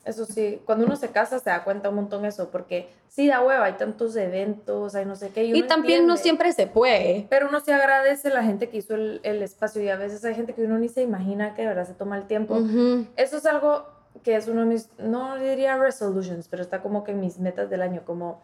Eso 0.06 0.26
sí, 0.26 0.62
cuando 0.64 0.86
uno 0.86 0.96
se 0.96 1.10
casa 1.10 1.40
se 1.40 1.50
da 1.50 1.66
cuenta 1.66 1.90
un 1.90 1.96
montón 1.96 2.24
eso, 2.24 2.50
porque 2.50 2.88
sí 3.10 3.28
da 3.28 3.42
hueva, 3.44 3.66
hay 3.66 3.74
tantos 3.74 4.16
eventos, 4.16 4.96
hay 4.96 5.04
no 5.04 5.18
sé 5.18 5.32
qué. 5.32 5.44
Y, 5.44 5.54
uno 5.54 5.68
también 5.68 6.08
no 6.08 6.14
entiende. 6.14 6.24
siempre 6.24 6.54
se 6.54 6.66
puede. 6.66 7.28
Pero 7.30 7.50
uno 7.50 7.60
sí 7.60 7.72
agradece 7.72 8.30
a 8.30 8.36
la 8.36 8.44
gente 8.44 8.70
que 8.70 8.78
hizo 8.78 8.96
el, 8.96 9.20
el 9.24 9.44
espacio 9.44 9.82
y 9.82 9.90
a 9.90 9.98
veces 9.98 10.24
hay 10.24 10.34
gente 10.34 10.54
que 10.54 10.64
uno 10.64 10.80
ni 10.80 10.88
se 10.88 11.02
imagina 11.02 11.54
que 11.56 11.64
de 11.64 11.68
verdad 11.68 11.86
se 11.86 11.94
toma 11.94 12.18
el 12.18 12.26
tiempo. 12.26 12.56
Ujú. 12.56 13.06
Eso 13.18 13.36
es 13.36 13.46
algo 13.46 13.86
que 14.24 14.38
es 14.38 14.48
uno 14.48 14.62
de 14.62 14.68
mis, 14.68 14.88
no 14.98 15.38
diría 15.38 15.76
resolutions, 15.76 16.48
pero 16.48 16.64
está 16.64 16.82
como 16.82 17.04
que 17.04 17.12
en 17.12 17.20
mis 17.20 17.38
metas 17.38 17.70
del 17.70 17.82
año, 17.82 18.04
como 18.06 18.40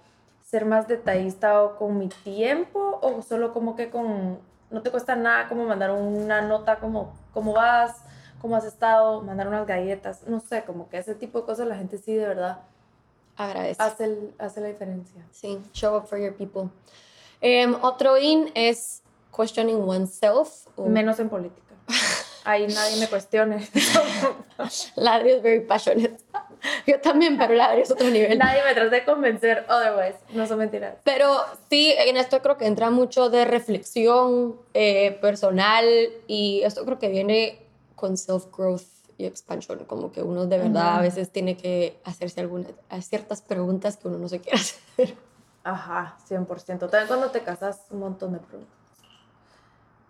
ser 0.49 0.63
más 0.65 0.87
detallista 0.87 1.61
o 1.61 1.75
con 1.75 1.97
mi 1.97 2.07
tiempo 2.07 2.99
o 3.01 3.21
solo 3.21 3.51
como 3.53 3.75
que 3.75 3.89
con, 3.89 4.39
no 4.71 4.81
te 4.81 4.91
cuesta 4.91 5.13
nada 5.17 5.49
como 5.49 5.65
mandar 5.65 5.91
una 5.91 6.41
nota 6.41 6.79
como, 6.79 7.13
cómo 7.33 7.51
vas, 7.51 7.97
cómo 8.39 8.55
has 8.55 8.63
estado, 8.63 9.21
mandar 9.21 9.49
unas 9.49 9.67
galletas, 9.67 10.23
no 10.25 10.39
sé, 10.39 10.63
como 10.63 10.87
que 10.87 10.99
ese 10.99 11.15
tipo 11.15 11.39
de 11.41 11.45
cosas 11.45 11.67
la 11.67 11.75
gente 11.75 11.97
sí 11.97 12.13
de 12.15 12.25
verdad 12.29 12.59
Agradece. 13.35 13.81
hace, 13.83 14.05
el- 14.05 14.33
hace 14.39 14.61
la 14.61 14.67
diferencia. 14.69 15.21
Sí, 15.31 15.59
show 15.73 15.97
up 15.97 16.05
for 16.07 16.17
your 16.17 16.33
people. 16.33 16.69
Em, 17.41 17.75
otro 17.81 18.17
in 18.17 18.49
es 18.55 19.03
questioning 19.35 19.81
oneself. 19.81 20.65
o- 20.77 20.85
Menos 20.85 21.19
en 21.19 21.27
política. 21.27 21.66
Ahí 22.47 22.65
nadie 22.65 22.95
me 22.97 23.09
cuestione. 23.09 23.67
Ladri 24.95 25.31
es 25.31 25.41
very 25.41 25.65
passionate. 25.65 26.17
Yo 26.85 27.01
también, 27.01 27.37
pero 27.37 27.53
Ladri 27.53 27.81
es 27.81 27.91
otro 27.91 28.09
nivel. 28.09 28.37
nadie 28.37 28.63
me 28.63 28.73
trata 28.73 28.89
de 28.89 29.03
convencer, 29.03 29.65
otherwise, 29.67 30.17
no 30.31 30.47
son 30.47 30.59
mentiras. 30.59 30.95
Pero 31.03 31.35
sí, 31.69 31.93
en 31.97 32.15
esto 32.15 32.41
creo 32.41 32.57
que 32.57 32.65
entra 32.65 32.89
mucho 32.89 33.29
de 33.29 33.43
reflexión 33.43 34.55
eh, 34.73 35.17
personal 35.19 35.85
y 36.27 36.61
esto 36.63 36.85
creo 36.85 36.97
que 36.99 37.09
viene 37.09 37.59
con 37.95 38.15
self-growth 38.15 38.81
y 39.17 39.25
expansion, 39.25 39.83
como 39.83 40.13
que 40.13 40.21
uno 40.23 40.45
de 40.45 40.57
verdad 40.57 40.95
a 40.95 41.01
veces 41.01 41.29
tiene 41.29 41.57
que 41.57 41.99
hacerse 42.05 42.39
algunas, 42.39 42.71
ciertas 43.01 43.41
preguntas 43.41 43.97
que 43.97 44.07
uno 44.07 44.19
no 44.19 44.29
se 44.29 44.39
quiere 44.39 44.57
hacer. 44.61 45.17
Ajá, 45.65 46.17
100%. 46.29 46.79
También 46.79 47.07
cuando 47.07 47.29
te 47.29 47.41
casas, 47.41 47.81
un 47.89 47.99
montón 47.99 48.31
de 48.31 48.39
preguntas. 48.39 48.73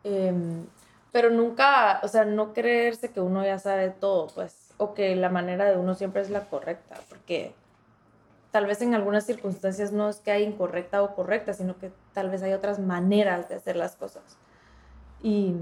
Em, 0.04 0.68
pero 1.18 1.32
nunca, 1.32 2.00
o 2.04 2.08
sea, 2.08 2.26
no 2.26 2.54
creerse 2.54 3.10
que 3.10 3.20
uno 3.20 3.44
ya 3.44 3.58
sabe 3.58 3.90
todo, 3.90 4.28
pues, 4.36 4.72
o 4.78 4.94
que 4.94 5.16
la 5.16 5.30
manera 5.30 5.66
de 5.66 5.76
uno 5.76 5.96
siempre 5.96 6.22
es 6.22 6.30
la 6.30 6.42
correcta, 6.42 6.96
porque 7.10 7.56
tal 8.52 8.68
vez 8.68 8.84
en 8.84 8.94
algunas 8.94 9.26
circunstancias 9.26 9.92
no 9.92 10.10
es 10.10 10.18
que 10.18 10.30
hay 10.30 10.44
incorrecta 10.44 11.02
o 11.02 11.16
correcta, 11.16 11.54
sino 11.54 11.76
que 11.80 11.92
tal 12.14 12.30
vez 12.30 12.44
hay 12.44 12.54
otras 12.54 12.78
maneras 12.78 13.50
de 13.50 13.56
hacer 13.56 13.78
las 13.78 13.96
cosas. 13.96 14.38
Y 15.24 15.56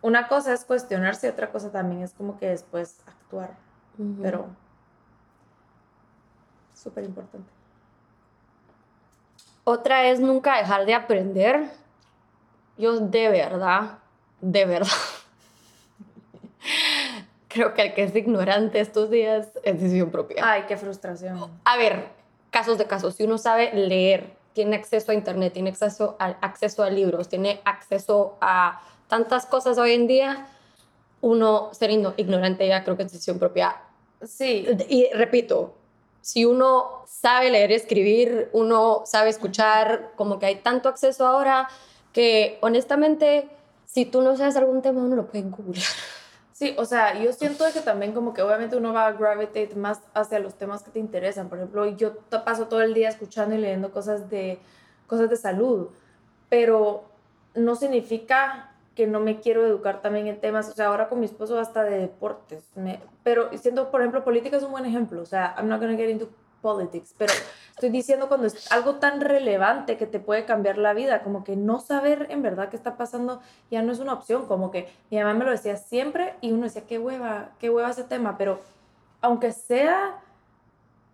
una 0.00 0.28
cosa 0.28 0.52
es 0.52 0.64
cuestionarse 0.64 1.28
otra 1.28 1.50
cosa 1.50 1.72
también 1.72 2.02
es 2.02 2.14
como 2.14 2.38
que 2.38 2.46
después 2.46 3.00
actuar, 3.04 3.56
pero 4.22 4.46
súper 6.72 7.02
importante. 7.02 7.50
Otra 9.64 10.04
es 10.04 10.20
nunca 10.20 10.58
dejar 10.58 10.86
de 10.86 10.94
aprender. 10.94 11.68
Yo 12.78 13.00
de 13.00 13.28
verdad, 13.28 13.98
de 14.40 14.64
verdad, 14.64 14.88
creo 17.48 17.74
que 17.74 17.82
el 17.82 17.94
que 17.94 18.04
es 18.04 18.14
ignorante 18.14 18.80
estos 18.80 19.10
días 19.10 19.48
es 19.62 19.80
decisión 19.80 20.10
propia. 20.10 20.42
Ay, 20.44 20.64
qué 20.68 20.76
frustración. 20.76 21.50
A 21.64 21.76
ver, 21.76 22.08
casos 22.50 22.78
de 22.78 22.86
casos. 22.86 23.14
Si 23.14 23.24
uno 23.24 23.38
sabe 23.38 23.72
leer, 23.74 24.34
tiene 24.52 24.76
acceso 24.76 25.12
a 25.12 25.14
internet, 25.14 25.52
tiene 25.52 25.70
acceso 25.70 26.16
a, 26.18 26.26
acceso 26.40 26.82
a 26.82 26.90
libros, 26.90 27.28
tiene 27.28 27.60
acceso 27.64 28.36
a 28.40 28.80
tantas 29.08 29.46
cosas 29.46 29.78
hoy 29.78 29.92
en 29.92 30.06
día, 30.06 30.46
uno 31.20 31.70
ser 31.72 31.90
igno- 31.90 32.14
ignorante 32.16 32.66
ya 32.66 32.84
creo 32.84 32.96
que 32.96 33.04
es 33.04 33.12
decisión 33.12 33.38
propia. 33.38 33.76
Sí, 34.22 34.66
Y 34.88 35.08
repito, 35.14 35.74
si 36.20 36.44
uno 36.44 37.02
sabe 37.06 37.50
leer 37.50 37.70
y 37.70 37.74
escribir, 37.74 38.50
uno 38.52 39.02
sabe 39.06 39.30
escuchar, 39.30 40.10
como 40.16 40.38
que 40.38 40.46
hay 40.46 40.56
tanto 40.56 40.88
acceso 40.88 41.26
ahora 41.26 41.68
que 42.12 42.58
honestamente, 42.60 43.48
si 43.92 44.04
tú 44.04 44.22
no 44.22 44.36
sabes 44.36 44.56
algún 44.56 44.82
tema, 44.82 45.02
uno 45.02 45.16
lo 45.16 45.26
puede 45.26 45.44
googlear. 45.44 45.86
Sí, 46.52 46.74
o 46.78 46.84
sea, 46.84 47.18
yo 47.18 47.32
siento 47.32 47.64
que 47.72 47.80
también 47.80 48.12
como 48.12 48.34
que 48.34 48.42
obviamente 48.42 48.76
uno 48.76 48.92
va 48.92 49.06
a 49.06 49.12
gravitate 49.12 49.74
más 49.76 50.00
hacia 50.14 50.38
los 50.38 50.54
temas 50.58 50.82
que 50.82 50.90
te 50.90 50.98
interesan. 50.98 51.48
Por 51.48 51.58
ejemplo, 51.58 51.86
yo 51.96 52.16
paso 52.44 52.68
todo 52.68 52.82
el 52.82 52.92
día 52.92 53.08
escuchando 53.08 53.54
y 53.54 53.58
leyendo 53.58 53.90
cosas 53.92 54.28
de, 54.28 54.58
cosas 55.06 55.30
de 55.30 55.36
salud, 55.36 55.88
pero 56.50 57.04
no 57.54 57.74
significa 57.76 58.72
que 58.94 59.06
no 59.06 59.20
me 59.20 59.40
quiero 59.40 59.66
educar 59.66 60.02
también 60.02 60.26
en 60.26 60.40
temas, 60.40 60.68
o 60.68 60.72
sea, 60.72 60.88
ahora 60.88 61.08
con 61.08 61.20
mi 61.20 61.24
esposo 61.26 61.58
hasta 61.58 61.82
de 61.82 61.98
deportes, 61.98 62.64
me- 62.76 63.00
pero 63.22 63.48
siendo, 63.56 63.90
por 63.90 64.00
ejemplo, 64.02 64.22
política 64.24 64.56
es 64.58 64.62
un 64.62 64.72
buen 64.72 64.84
ejemplo, 64.84 65.22
o 65.22 65.26
sea, 65.26 65.54
I'm 65.56 65.68
not 65.68 65.80
gonna 65.80 65.96
get 65.96 66.10
into 66.10 66.28
politics, 66.60 67.14
pero 67.16 67.32
estoy 67.70 67.90
diciendo 67.90 68.28
cuando 68.28 68.46
es 68.46 68.70
algo 68.72 68.96
tan 68.96 69.20
relevante 69.20 69.96
que 69.96 70.06
te 70.06 70.20
puede 70.20 70.44
cambiar 70.44 70.78
la 70.78 70.92
vida, 70.92 71.22
como 71.22 71.44
que 71.44 71.56
no 71.56 71.80
saber 71.80 72.26
en 72.30 72.42
verdad 72.42 72.68
qué 72.68 72.76
está 72.76 72.96
pasando 72.96 73.40
ya 73.70 73.82
no 73.82 73.92
es 73.92 73.98
una 73.98 74.12
opción, 74.12 74.46
como 74.46 74.70
que 74.70 74.88
mi 75.10 75.18
mamá 75.18 75.34
me 75.34 75.44
lo 75.44 75.50
decía 75.50 75.76
siempre 75.76 76.34
y 76.40 76.52
uno 76.52 76.64
decía, 76.64 76.86
qué 76.86 76.98
hueva, 76.98 77.50
qué 77.58 77.70
hueva 77.70 77.90
ese 77.90 78.04
tema, 78.04 78.36
pero 78.38 78.60
aunque 79.20 79.52
sea 79.52 80.20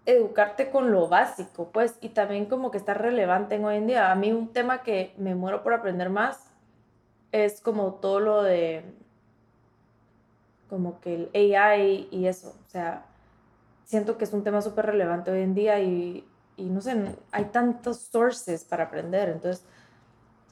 educarte 0.06 0.70
con 0.70 0.92
lo 0.92 1.08
básico, 1.08 1.70
pues, 1.72 1.98
y 2.00 2.10
también 2.10 2.46
como 2.46 2.70
que 2.70 2.78
está 2.78 2.94
relevante 2.94 3.56
en 3.56 3.64
hoy 3.64 3.76
en 3.76 3.88
día. 3.88 4.12
A 4.12 4.14
mí 4.14 4.32
un 4.32 4.52
tema 4.52 4.82
que 4.82 5.12
me 5.18 5.34
muero 5.34 5.62
por 5.62 5.74
aprender 5.74 6.10
más 6.10 6.52
es 7.32 7.60
como 7.60 7.94
todo 7.94 8.20
lo 8.20 8.42
de 8.42 8.84
como 10.70 11.00
que 11.00 11.14
el 11.14 11.30
AI 11.34 12.08
y 12.10 12.26
eso, 12.26 12.50
o 12.50 12.70
sea, 12.70 13.06
siento 13.86 14.18
que 14.18 14.24
es 14.24 14.32
un 14.34 14.44
tema 14.44 14.60
súper 14.60 14.84
relevante 14.86 15.30
hoy 15.30 15.40
en 15.40 15.54
día 15.54 15.80
y, 15.80 16.28
y 16.58 16.64
no 16.64 16.82
sé, 16.82 17.16
hay 17.32 17.46
tantos 17.46 18.00
sources 18.00 18.64
para 18.64 18.84
aprender, 18.84 19.30
entonces, 19.30 19.64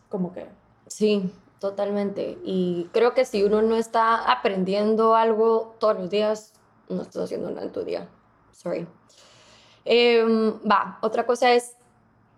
como 0.08 0.32
que 0.32 0.46
Sí, 0.86 1.32
totalmente. 1.58 2.38
Y 2.44 2.88
creo 2.92 3.14
que 3.14 3.24
si 3.24 3.42
uno 3.42 3.62
no 3.62 3.76
está 3.76 4.30
aprendiendo 4.30 5.14
algo 5.14 5.74
todos 5.78 5.98
los 5.98 6.10
días, 6.10 6.52
no 6.88 7.02
estás 7.02 7.24
haciendo 7.24 7.50
nada 7.50 7.62
en 7.62 7.72
tu 7.72 7.82
día. 7.84 8.08
Sorry. 8.52 8.86
Em, 9.84 10.54
va, 10.70 10.98
otra 11.02 11.26
cosa 11.26 11.52
es 11.52 11.76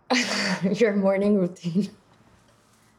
your 0.73 0.95
morning 0.97 1.37
routine. 1.39 1.91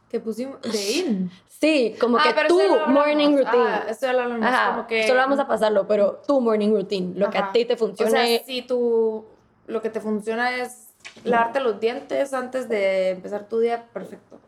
Que 0.10 0.20
pusimos 0.20 0.62
de 0.62 0.91
in. 0.91 1.32
Sí, 1.48 1.96
como 2.00 2.17
que 2.17 2.30
Ah, 2.30 2.34
pero 2.36 2.50
tu 2.50 2.60
morning 2.91 3.36
routine. 3.38 3.67
Ah, 3.67 3.86
eso 3.89 4.02
ya 4.06 4.13
lo 4.13 4.22
hablamos, 4.22 4.46
Ajá, 4.46 4.72
como 4.76 4.88
que... 4.88 5.08
solo 5.08 5.20
vamos 5.22 5.39
a 5.39 5.48
pasarlo, 5.48 5.88
pero 5.88 6.22
tu 6.28 6.39
morning 6.39 6.70
routine, 6.70 7.17
lo 7.17 7.30
que 7.32 7.39
a 7.39 7.52
ti 7.52 7.65
te 7.65 7.74
O 7.74 7.78
funcione. 7.78 8.12
sea, 8.12 8.46
si 8.46 8.62
tú, 8.62 9.26
lo 9.65 9.82
que 9.82 9.89
te 9.89 10.00
funciona 10.00 10.56
es 10.58 10.89
lavarte 11.24 11.60
los 11.60 11.80
dientes 11.80 12.34
antes 12.34 12.70
de 12.70 13.10
empezar 13.10 13.48
tu 13.50 13.60
día, 13.60 13.88
perfecto. 13.91 14.39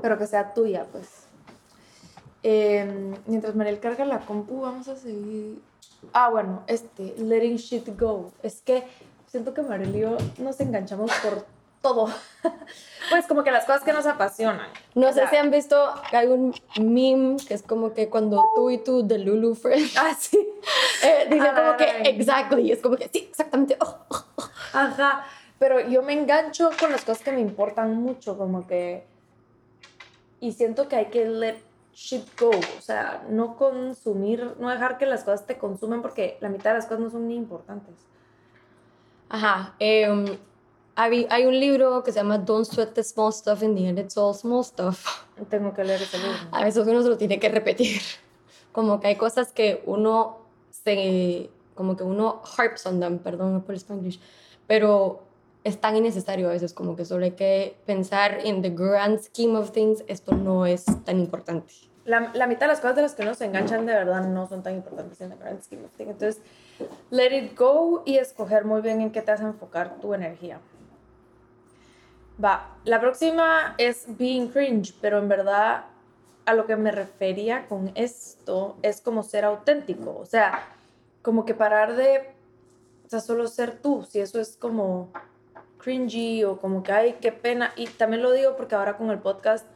Pero 0.00 0.18
que 0.18 0.26
sea 0.26 0.54
tuya, 0.54 0.86
pues. 0.90 1.08
Eh, 2.42 3.14
mientras 3.26 3.54
Mariel 3.54 3.78
carga 3.78 4.04
la 4.04 4.18
compu, 4.20 4.62
vamos 4.62 4.88
a 4.88 4.96
seguir. 4.96 5.60
Ah, 6.12 6.30
bueno, 6.30 6.64
este, 6.66 7.14
letting 7.18 7.56
shit 7.56 7.96
go. 7.96 8.32
Es 8.42 8.60
que 8.62 8.82
siento 9.26 9.54
que 9.54 9.62
Mariel 9.62 9.94
y 9.94 10.00
yo 10.00 10.16
nos 10.38 10.58
enganchamos 10.60 11.12
por 11.22 11.46
todo. 11.82 12.08
pues 13.10 13.26
como 13.26 13.42
que 13.44 13.50
las 13.50 13.64
cosas 13.64 13.82
que 13.82 13.92
nos 13.92 14.06
apasionan. 14.06 14.68
no 14.94 15.08
O 15.08 15.12
sé 15.12 15.20
sea, 15.20 15.30
si 15.30 15.36
han 15.36 15.50
visto, 15.50 15.92
un 16.28 16.54
meme 16.80 17.36
que 17.46 17.54
es 17.54 17.62
como 17.62 17.92
que 17.92 18.08
cuando 18.08 18.42
tú 18.54 18.70
y 18.70 18.78
tú, 18.78 19.06
de 19.06 19.18
Lulu 19.18 19.54
Friend, 19.54 19.90
Ah, 19.98 20.14
sí. 20.18 20.38
eh, 21.04 21.26
dice 21.28 21.48
Ah, 21.48 21.54
como 21.54 21.76
que, 21.76 22.08
exactly, 22.08 22.72
es 22.72 22.80
como 22.80 22.96
que, 22.96 23.08
sí, 23.12 23.26
exactamente. 23.28 23.76
oh, 23.80 23.98
oh. 24.08 24.48
Ajá, 24.72 25.26
pero 25.58 25.80
yo 25.80 26.02
me 26.02 26.12
engancho 26.14 26.70
con 26.78 26.90
las 26.92 27.04
cosas 27.04 27.22
que 27.22 27.32
me 27.32 27.40
importan 27.40 27.94
mucho, 27.96 28.38
como 28.38 28.66
que... 28.66 29.04
Y 30.40 30.52
siento 30.52 30.88
que 30.88 30.96
hay 30.96 31.06
que 31.06 31.24
let 31.26 31.58
shit 31.94 32.24
go, 32.40 32.50
o 32.50 32.80
sea, 32.80 33.22
no 33.28 33.56
consumir, 33.56 34.54
no 34.58 34.70
dejar 34.70 34.98
que 34.98 35.06
las 35.06 35.24
cosas 35.24 35.46
te 35.46 35.58
consumen 35.58 36.00
porque 36.02 36.38
la 36.40 36.48
mitad 36.48 36.70
de 36.70 36.76
las 36.78 36.86
cosas 36.86 37.00
no 37.00 37.10
son 37.10 37.28
ni 37.28 37.36
importantes. 37.36 37.94
Ajá. 39.28 39.74
em, 39.78 40.24
hay, 40.94 41.26
hay 41.30 41.46
un 41.46 41.58
libro 41.58 42.02
que 42.02 42.12
se 42.12 42.18
llama 42.18 42.38
Don't 42.38 42.66
Sweat 42.66 42.92
the 42.94 43.02
Small 43.02 43.32
Stuff, 43.32 43.62
in 43.62 43.74
the 43.74 43.88
end 43.88 43.98
it's 43.98 44.16
all 44.16 44.34
small 44.34 44.62
stuff. 44.62 45.24
Tengo 45.48 45.72
que 45.72 45.84
leer 45.84 46.02
ese 46.02 46.18
libro. 46.18 46.36
A 46.50 46.64
veces 46.64 46.86
uno 46.86 47.02
se 47.02 47.08
lo 47.08 47.16
tiene 47.16 47.38
que 47.38 47.48
repetir. 47.48 48.00
Como 48.72 49.00
que 49.00 49.08
hay 49.08 49.16
cosas 49.16 49.52
que 49.52 49.82
uno 49.86 50.38
se, 50.70 51.50
como 51.74 51.96
que 51.96 52.04
uno 52.04 52.42
harps 52.56 52.86
on 52.86 53.00
them, 53.00 53.18
perdón 53.18 53.62
por 53.62 53.74
el 53.74 53.80
spanglish, 53.80 54.20
pero 54.66 55.22
es 55.64 55.80
tan 55.80 55.96
innecesario 55.96 56.48
a 56.48 56.52
veces, 56.52 56.72
como 56.72 56.96
que 56.96 57.04
solo 57.04 57.24
hay 57.24 57.32
que 57.32 57.76
pensar 57.86 58.38
en 58.44 58.62
the 58.62 58.70
grand 58.70 59.20
scheme 59.20 59.58
of 59.58 59.72
things, 59.72 60.02
esto 60.08 60.34
no 60.34 60.66
es 60.66 60.84
tan 61.04 61.20
importante. 61.20 61.72
La, 62.04 62.32
la 62.34 62.46
mitad 62.46 62.62
de 62.62 62.68
las 62.68 62.80
cosas 62.80 62.96
de 62.96 63.02
las 63.02 63.14
que 63.14 63.22
uno 63.22 63.34
se 63.34 63.44
enganchan 63.44 63.86
de 63.86 63.92
verdad 63.92 64.26
no 64.26 64.48
son 64.48 64.62
tan 64.62 64.74
importantes 64.74 65.20
en 65.20 65.30
the 65.30 65.36
grand 65.36 65.62
scheme 65.62 65.84
of 65.84 65.92
things. 65.92 66.10
Entonces, 66.10 66.42
let 67.10 67.36
it 67.36 67.56
go 67.56 68.02
y 68.04 68.16
escoger 68.18 68.64
muy 68.64 68.80
bien 68.80 69.00
en 69.00 69.12
qué 69.12 69.22
te 69.22 69.30
vas 69.30 69.40
a 69.40 69.44
enfocar 69.44 70.00
tu 70.00 70.12
energía. 70.14 70.58
Va, 72.42 72.76
la 72.84 73.00
próxima 73.00 73.74
es 73.78 74.04
being 74.06 74.48
cringe, 74.48 74.94
pero 75.00 75.18
en 75.18 75.28
verdad 75.28 75.84
a 76.44 76.54
lo 76.54 76.66
que 76.66 76.76
me 76.76 76.90
refería 76.90 77.66
con 77.68 77.92
esto 77.94 78.76
es 78.82 79.00
como 79.00 79.22
ser 79.22 79.44
auténtico, 79.44 80.16
o 80.18 80.26
sea, 80.26 80.66
como 81.22 81.44
que 81.44 81.54
parar 81.54 81.94
de, 81.94 82.34
o 83.06 83.08
sea, 83.08 83.20
solo 83.20 83.46
ser 83.46 83.78
tú, 83.80 84.04
si 84.08 84.20
eso 84.20 84.40
es 84.40 84.56
como 84.56 85.12
cringy 85.78 86.44
o 86.44 86.58
como 86.58 86.82
que, 86.82 86.92
ay, 86.92 87.16
qué 87.20 87.32
pena. 87.32 87.72
Y 87.76 87.86
también 87.86 88.22
lo 88.22 88.32
digo 88.32 88.56
porque 88.56 88.74
ahora 88.74 88.96
con 88.96 89.10
el 89.10 89.18
podcast, 89.18 89.66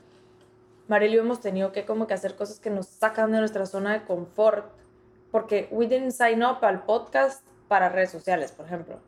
Mariel 0.89 1.13
y 1.13 1.17
yo 1.17 1.23
hemos 1.23 1.41
tenido 1.41 1.73
que 1.73 1.85
como 1.85 2.07
que 2.07 2.15
hacer 2.15 2.37
cosas 2.37 2.61
que 2.61 2.71
nos 2.71 2.87
sacan 2.87 3.33
de 3.33 3.39
nuestra 3.39 3.67
zona 3.67 3.93
de 3.93 4.05
confort, 4.05 4.67
porque 5.31 5.69
we 5.71 5.87
didn't 5.87 6.13
sign 6.13 6.43
up 6.43 6.59
al 6.63 6.85
podcast 6.85 7.45
para 7.69 7.89
redes 7.89 8.11
sociales, 8.11 8.53
por 8.53 8.67
ejemplo, 8.67 8.99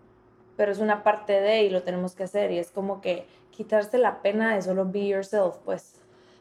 pero 0.58 0.72
es 0.72 0.78
una 0.80 1.02
parte 1.02 1.40
de 1.40 1.62
y 1.62 1.70
lo 1.70 1.82
tenemos 1.82 2.14
que 2.14 2.24
hacer 2.24 2.50
y 2.50 2.58
es 2.58 2.70
como 2.70 3.00
que 3.00 3.24
quitarse 3.52 3.96
la 3.96 4.20
pena 4.20 4.54
de 4.54 4.60
solo 4.62 4.84
be 4.84 5.06
yourself, 5.06 5.54
pues. 5.64 5.94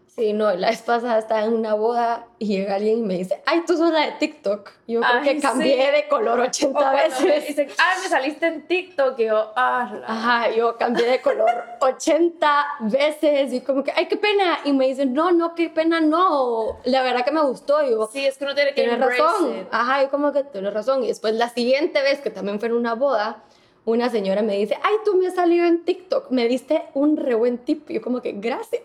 Sí, 0.08 0.34
no, 0.34 0.52
la 0.56 0.70
vez 0.72 0.82
pasada 0.82 1.20
estaba 1.20 1.44
en 1.44 1.54
una 1.54 1.76
boda 1.76 2.26
y 2.40 2.48
llega 2.48 2.74
alguien 2.76 2.98
y 2.98 3.02
me 3.04 3.14
dice, 3.18 3.40
ay, 3.46 3.62
tú 3.68 3.78
sos 3.78 3.92
la 3.92 4.00
de 4.08 4.14
TikTok. 4.14 4.72
Yo 4.88 5.02
creo 5.02 5.12
Ay, 5.14 5.24
que 5.36 5.40
cambié 5.40 5.86
sí. 5.86 5.92
de 5.92 6.08
color 6.08 6.40
80 6.40 6.70
O 6.70 6.82
cuando 6.82 6.96
me 7.20 7.26
veces. 7.28 7.48
dicen, 7.50 7.70
ah, 7.78 7.94
me 8.02 8.10
saliste 8.10 8.48
en 8.48 8.68
TikTok 8.68 9.20
y 9.20 9.26
yo, 9.26 9.52
ah, 9.56 9.92
la- 10.02 10.08
Ajá, 10.08 10.50
yo 10.50 10.76
cambié 10.76 11.06
de 11.06 11.22
color 11.22 11.52
80 11.82 12.66
veces 12.80 13.54
y 13.54 13.62
como 13.62 13.84
que, 13.84 13.92
ay, 13.96 14.08
qué 14.08 14.18
pena. 14.18 14.58
Y 14.64 14.74
me 14.74 14.88
dicen, 14.88 15.14
no, 15.14 15.32
no, 15.32 15.54
qué 15.54 15.70
pena, 15.70 16.02
no. 16.02 16.80
La 16.86 17.04
verdad 17.04 17.24
que 17.24 17.32
me 17.32 17.42
gustó. 17.44 17.84
Y 17.84 17.92
yo, 17.92 18.10
Sí, 18.12 18.26
es 18.26 18.38
que 18.40 18.46
uno 18.46 18.56
tiene 18.56 18.74
que 18.74 18.82
tienes 18.84 19.00
razón. 19.00 19.56
it. 19.60 19.68
Ajá, 19.72 20.02
yo 20.02 20.10
como 20.10 20.32
que 20.34 20.44
tienes 20.46 20.74
razón. 20.74 21.04
Y 21.04 21.08
después 21.10 21.36
la 21.36 21.50
siguiente 21.50 22.02
vez, 22.02 22.22
que 22.22 22.32
también 22.32 22.60
fue 22.60 22.70
en 22.70 22.76
una 22.76 22.96
boda, 22.96 23.44
una 23.88 24.10
señora 24.10 24.42
me 24.42 24.58
dice, 24.58 24.78
ay, 24.84 24.96
tú 25.06 25.16
me 25.16 25.28
has 25.28 25.36
salido 25.36 25.66
en 25.66 25.86
TikTok, 25.86 26.30
me 26.30 26.46
diste 26.50 26.84
un 26.94 27.16
re 27.16 27.36
buen 27.36 27.58
tip. 27.58 27.90
Yo 27.90 28.02
como 28.02 28.22
que, 28.22 28.34
gracias. 28.34 28.82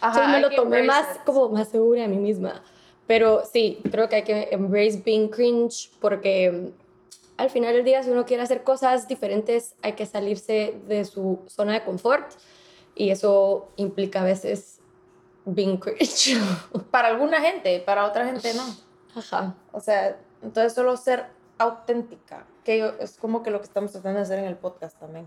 Ajá, 0.00 0.24
Entonces 0.24 0.32
me 0.32 0.40
lo 0.40 0.50
tomé 0.50 0.82
más, 0.82 1.16
it. 1.16 1.22
como 1.24 1.48
más 1.50 1.68
segura 1.68 2.02
de 2.02 2.08
mí 2.08 2.16
misma. 2.16 2.60
Pero 3.06 3.44
sí, 3.44 3.78
creo 3.88 4.08
que 4.08 4.16
hay 4.16 4.22
que 4.24 4.48
embrace 4.50 5.00
being 5.04 5.28
cringe 5.28 5.92
porque 6.00 6.50
mm, 6.50 6.82
al 7.36 7.50
final 7.50 7.72
del 7.72 7.84
día, 7.84 8.02
si 8.02 8.10
uno 8.10 8.26
quiere 8.26 8.42
hacer 8.42 8.64
cosas 8.64 9.06
diferentes, 9.06 9.76
hay 9.80 9.92
que 9.92 10.06
salirse 10.06 10.74
de 10.88 11.04
su 11.04 11.38
zona 11.46 11.74
de 11.74 11.84
confort 11.84 12.32
y 12.96 13.10
eso 13.10 13.68
implica 13.76 14.22
a 14.22 14.24
veces 14.24 14.80
being 15.44 15.76
cringe. 15.76 16.36
Para 16.90 17.06
alguna 17.08 17.40
gente, 17.40 17.78
para 17.78 18.06
otra 18.06 18.26
gente 18.26 18.52
no. 18.54 18.64
Ajá. 19.14 19.54
O 19.70 19.78
sea, 19.78 20.18
entonces 20.42 20.72
solo 20.74 20.96
ser 20.96 21.26
auténtica, 21.58 22.44
que 22.64 22.92
es 23.00 23.16
como 23.16 23.42
que 23.42 23.50
lo 23.50 23.60
que 23.60 23.66
estamos 23.66 23.92
tratando 23.92 24.18
de 24.18 24.24
hacer 24.24 24.38
en 24.38 24.46
el 24.46 24.56
podcast 24.56 24.98
también. 24.98 25.26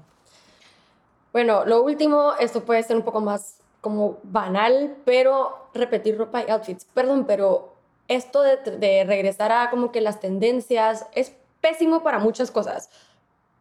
Bueno, 1.34 1.66
lo 1.66 1.84
último, 1.84 2.34
esto 2.40 2.64
puede 2.64 2.84
ser 2.84 2.96
un 2.96 3.04
poco 3.04 3.22
más 3.22 3.60
como 3.82 4.20
banal, 4.24 4.96
pero 5.06 5.68
repetir 5.74 6.18
ropa 6.18 6.44
y 6.48 6.50
outfits. 6.50 6.86
Perdón, 6.94 7.26
pero 7.26 7.74
esto 8.08 8.42
de, 8.42 8.58
de 8.58 9.04
regresar 9.04 9.52
a 9.52 9.70
como 9.70 9.92
que 9.92 10.02
las 10.02 10.20
tendencias 10.20 11.06
es 11.14 11.34
pésimo 11.62 12.04
para 12.04 12.20
muchas 12.20 12.52
cosas. 12.52 12.90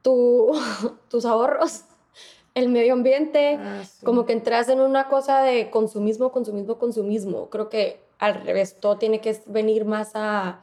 Tu, 0.03 0.53
tus 1.09 1.25
ahorros, 1.25 1.85
el 2.55 2.69
medio 2.69 2.93
ambiente, 2.93 3.59
como 4.05 4.27
que 4.27 4.33
entras 4.33 4.69
en 4.69 4.81
una 4.81 5.09
cosa 5.09 5.43
de 5.43 5.71
consumismo, 5.71 6.31
consumismo, 6.31 6.79
consumismo. 6.79 7.51
Creo 7.51 7.69
que 7.69 8.05
al 8.19 8.35
revés, 8.45 8.79
todo 8.81 8.97
tiene 8.97 9.21
que 9.21 9.39
venir 9.47 9.85
más 9.85 10.13
a 10.15 10.61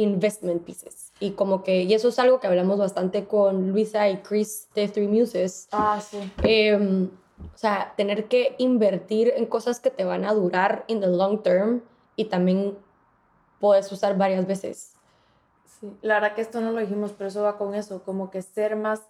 investment 0.00 0.64
pieces. 0.64 1.12
Y 1.20 1.32
como 1.32 1.62
que, 1.62 1.82
y 1.82 1.94
eso 1.94 2.08
es 2.08 2.18
algo 2.18 2.40
que 2.40 2.46
hablamos 2.46 2.78
bastante 2.78 3.26
con 3.26 3.70
Luisa 3.70 4.08
y 4.08 4.18
Chris 4.18 4.68
de 4.74 4.88
Three 4.88 5.08
Muses. 5.08 5.68
ah, 5.72 6.00
sí. 6.00 6.18
Em, 6.42 7.10
o 7.54 7.58
sea, 7.58 7.94
tener 7.96 8.28
que 8.28 8.54
invertir 8.58 9.32
en 9.36 9.46
cosas 9.46 9.80
que 9.80 9.90
te 9.90 10.04
van 10.04 10.24
a 10.24 10.34
durar 10.34 10.84
in 10.88 11.00
the 11.00 11.06
long 11.06 11.42
term 11.42 11.82
y 12.16 12.26
también 12.26 12.78
puedes 13.58 13.90
usar 13.92 14.16
varias 14.16 14.46
veces. 14.46 14.94
Sí, 15.64 15.96
la 16.02 16.14
verdad 16.14 16.34
que 16.34 16.42
esto 16.42 16.60
no 16.60 16.72
lo 16.72 16.80
dijimos, 16.80 17.12
pero 17.16 17.28
eso 17.28 17.42
va 17.42 17.56
con 17.56 17.74
eso, 17.74 18.02
como 18.02 18.30
que 18.30 18.42
ser 18.42 18.76
más, 18.76 19.02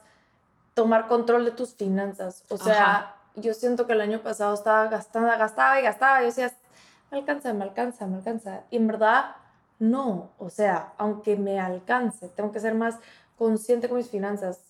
tomar 0.75 1.09
control 1.09 1.45
de 1.45 1.51
tus 1.53 1.75
finanzas. 1.75 2.45
O 2.51 2.57
sea, 2.57 2.97
Ajá. 2.97 3.17
yo 3.35 3.55
siento 3.55 3.87
que 3.87 3.93
el 3.95 4.01
año 4.01 4.23
pasado 4.23 4.55
estaba 4.55 4.87
gastando, 4.87 5.29
gastaba 5.29 5.81
y 5.81 5.83
gastaba, 5.83 6.19
y 6.19 6.23
yo 6.23 6.27
decía, 6.27 6.53
me 7.11 7.19
alcanza, 7.19 7.53
me 7.53 7.65
alcanza, 7.65 8.07
me 8.07 8.17
alcanza. 8.17 8.65
Y 8.71 8.77
en 8.77 8.87
verdad, 8.87 9.37
no. 9.81 10.31
O 10.39 10.51
sea, 10.51 10.93
aunque 10.97 11.37
me 11.37 11.59
alcance, 11.59 12.29
tengo 12.29 12.53
que 12.53 12.61
ser 12.61 12.75
más 12.75 12.97
consciente 13.37 13.89
con 13.89 13.97
mis 13.97 14.09
finanzas, 14.09 14.61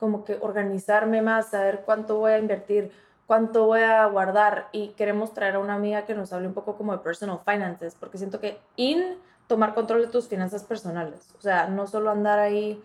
como 0.00 0.24
que 0.24 0.38
organizarme 0.40 1.22
más, 1.22 1.50
saber 1.50 1.82
cuánto 1.84 2.18
voy 2.18 2.32
a 2.32 2.38
invertir, 2.38 2.90
cuánto 3.26 3.66
voy 3.66 3.82
a 3.82 4.04
guardar. 4.06 4.68
Y 4.72 4.88
queremos 4.88 5.32
traer 5.34 5.54
a 5.54 5.58
una 5.60 5.74
amiga 5.74 6.06
que 6.06 6.14
nos 6.14 6.32
hable 6.32 6.48
un 6.48 6.54
poco 6.54 6.76
como 6.76 6.92
de 6.92 6.98
personal 6.98 7.40
finances, 7.44 7.94
porque 8.00 8.18
siento 8.18 8.40
que 8.40 8.58
in 8.76 9.16
tomar 9.46 9.74
control 9.74 10.00
de 10.00 10.08
tus 10.08 10.26
finanzas 10.26 10.64
personales. 10.64 11.20
O 11.38 11.42
sea, 11.42 11.68
no 11.68 11.86
solo 11.86 12.10
andar 12.10 12.38
ahí 12.38 12.82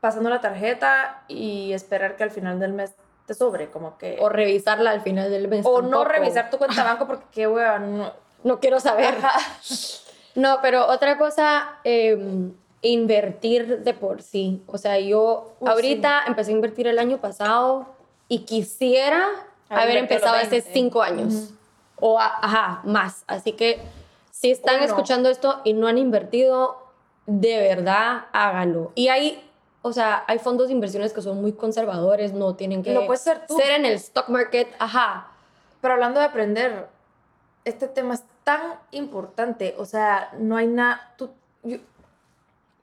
pasando 0.00 0.28
la 0.28 0.40
tarjeta 0.40 1.22
y 1.28 1.72
esperar 1.72 2.16
que 2.16 2.24
al 2.24 2.32
final 2.32 2.58
del 2.58 2.72
mes 2.72 2.92
te 3.26 3.34
sobre, 3.34 3.70
como 3.70 3.96
que... 3.98 4.18
O 4.20 4.28
revisarla 4.28 4.90
al 4.90 5.00
final 5.00 5.30
del 5.30 5.46
mes. 5.46 5.64
o 5.64 5.80
no 5.80 6.02
revisar 6.02 6.50
tu 6.50 6.58
cuenta 6.58 6.82
banco 6.82 7.06
porque 7.06 7.26
qué 7.30 7.46
hueva, 7.46 7.78
no. 7.78 8.12
No 8.42 8.58
quiero 8.58 8.80
saber. 8.80 9.14
No, 10.34 10.58
pero 10.62 10.86
otra 10.86 11.18
cosa, 11.18 11.76
em, 11.84 12.52
invertir 12.80 13.80
de 13.84 13.94
por 13.94 14.22
sí. 14.22 14.62
O 14.66 14.78
sea, 14.78 14.98
yo 14.98 15.52
Uy, 15.60 15.68
ahorita 15.70 16.22
empecé 16.26 16.50
a 16.50 16.54
invertir 16.54 16.86
el 16.88 16.98
año 16.98 17.18
pasado 17.18 17.86
y 18.28 18.40
quisiera 18.40 19.28
Haber 19.68 19.96
empezado 19.98 20.34
hace 20.36 20.48
20. 20.60 20.72
cinco 20.72 21.02
años. 21.02 21.50
O, 22.00 22.18
a- 22.18 22.38
ajá, 22.42 22.80
más. 22.84 23.24
Así 23.26 23.52
que 23.52 23.80
si 24.30 24.50
están 24.50 24.76
Uno. 24.76 24.84
escuchando 24.86 25.28
esto 25.30 25.60
y 25.64 25.72
no 25.74 25.86
han 25.86 25.98
invertido, 25.98 26.76
de 27.26 27.58
verdad, 27.60 28.26
háganlo. 28.32 28.90
Y 28.96 29.08
hay, 29.08 29.48
o 29.82 29.92
sea, 29.92 30.24
hay 30.26 30.38
fondos 30.40 30.66
de 30.68 30.72
inversiones 30.74 31.12
que 31.12 31.22
son 31.22 31.40
muy 31.40 31.52
conservadores, 31.52 32.32
no 32.32 32.54
tienen 32.56 32.82
que 32.82 32.92
ser 33.16 33.46
tú. 33.46 33.56
ser 33.56 33.70
en 33.72 33.84
el 33.86 33.94
stock 33.94 34.28
market, 34.28 34.68
ajá. 34.80 35.28
Pero 35.80 35.94
hablando 35.94 36.18
de 36.20 36.26
aprender, 36.26 36.88
este 37.64 37.86
tema 37.86 38.14
es 38.14 38.24
tan 38.44 38.60
importante, 38.90 39.74
o 39.78 39.84
sea, 39.84 40.32
no 40.38 40.56
hay 40.56 40.66
nada, 40.66 41.14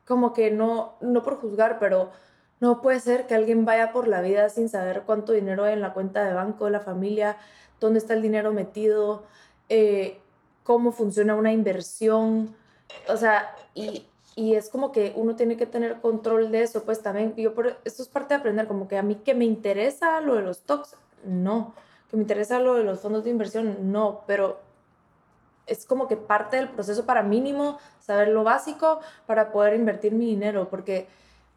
como 0.05 0.33
que 0.33 0.51
no, 0.51 0.93
no 1.01 1.21
por 1.23 1.39
juzgar, 1.39 1.79
pero 1.79 2.11
no 2.59 2.81
puede 2.81 2.99
ser 2.99 3.27
que 3.27 3.35
alguien 3.35 3.65
vaya 3.65 3.91
por 3.91 4.07
la 4.07 4.21
vida 4.21 4.49
sin 4.49 4.69
saber 4.69 5.03
cuánto 5.05 5.33
dinero 5.33 5.63
hay 5.63 5.73
en 5.73 5.81
la 5.81 5.93
cuenta 5.93 6.23
de 6.23 6.33
banco 6.33 6.65
de 6.65 6.71
la 6.71 6.79
familia, 6.79 7.37
dónde 7.79 7.99
está 7.99 8.13
el 8.13 8.21
dinero 8.21 8.51
metido, 8.51 9.23
eh, 9.69 10.19
cómo 10.63 10.91
funciona 10.91 11.35
una 11.35 11.51
inversión, 11.51 12.55
o 13.07 13.17
sea, 13.17 13.55
y, 13.73 14.05
y 14.35 14.55
es 14.55 14.69
como 14.69 14.91
que 14.91 15.13
uno 15.15 15.35
tiene 15.35 15.57
que 15.57 15.65
tener 15.65 15.99
control 16.01 16.51
de 16.51 16.63
eso, 16.63 16.83
pues 16.83 17.01
también, 17.01 17.35
yo 17.35 17.53
por, 17.53 17.77
esto 17.85 18.03
es 18.03 18.09
parte 18.09 18.33
de 18.33 18.39
aprender, 18.39 18.67
como 18.67 18.87
que 18.87 18.97
a 18.97 19.03
mí 19.03 19.15
que 19.15 19.33
me 19.33 19.45
interesa 19.45 20.21
lo 20.21 20.35
de 20.35 20.41
los 20.41 20.57
stocks, 20.57 20.95
no, 21.25 21.73
que 22.09 22.17
me 22.17 22.23
interesa 22.23 22.59
lo 22.59 22.75
de 22.75 22.83
los 22.83 22.99
fondos 22.99 23.23
de 23.23 23.29
inversión, 23.29 23.91
no, 23.91 24.21
pero 24.27 24.68
es 25.69 25.85
como 25.85 26.07
que 26.07 26.17
parte 26.17 26.57
del 26.57 26.69
proceso 26.69 27.05
para 27.05 27.23
mínimo 27.23 27.77
saber 27.99 28.29
lo 28.29 28.43
básico 28.43 28.99
para 29.25 29.51
poder 29.51 29.75
invertir 29.75 30.13
mi 30.13 30.25
dinero, 30.25 30.69
porque 30.69 31.07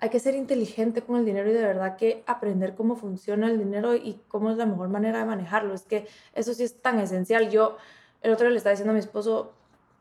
hay 0.01 0.11
que 0.11 0.18
ser 0.18 0.35
inteligente 0.35 1.03
con 1.03 1.16
el 1.16 1.25
dinero 1.25 1.48
y 1.48 1.53
de 1.53 1.62
verdad 1.62 1.96
que 1.96 2.25
aprender 2.27 2.75
cómo 2.75 2.96
funciona 2.96 3.46
el 3.46 3.59
dinero 3.59 3.94
y 3.94 4.20
cómo 4.27 4.51
es 4.51 4.57
la 4.57 4.66
mejor 4.66 4.88
manera 4.88 5.20
de 5.20 5.25
manejarlo. 5.25 5.75
Es 5.75 5.83
que 5.83 6.09
eso 6.35 6.55
sí 6.55 6.64
es 6.64 6.83
tan 6.83 6.98
esencial. 6.98 7.51
Yo 7.51 7.77
el 8.20 8.33
otro 8.33 8.46
día 8.46 8.51
le 8.51 8.59
estaba 8.59 8.72
diciendo 8.72 8.90
a 8.90 8.94
mi 8.94 9.01
esposo 9.01 9.53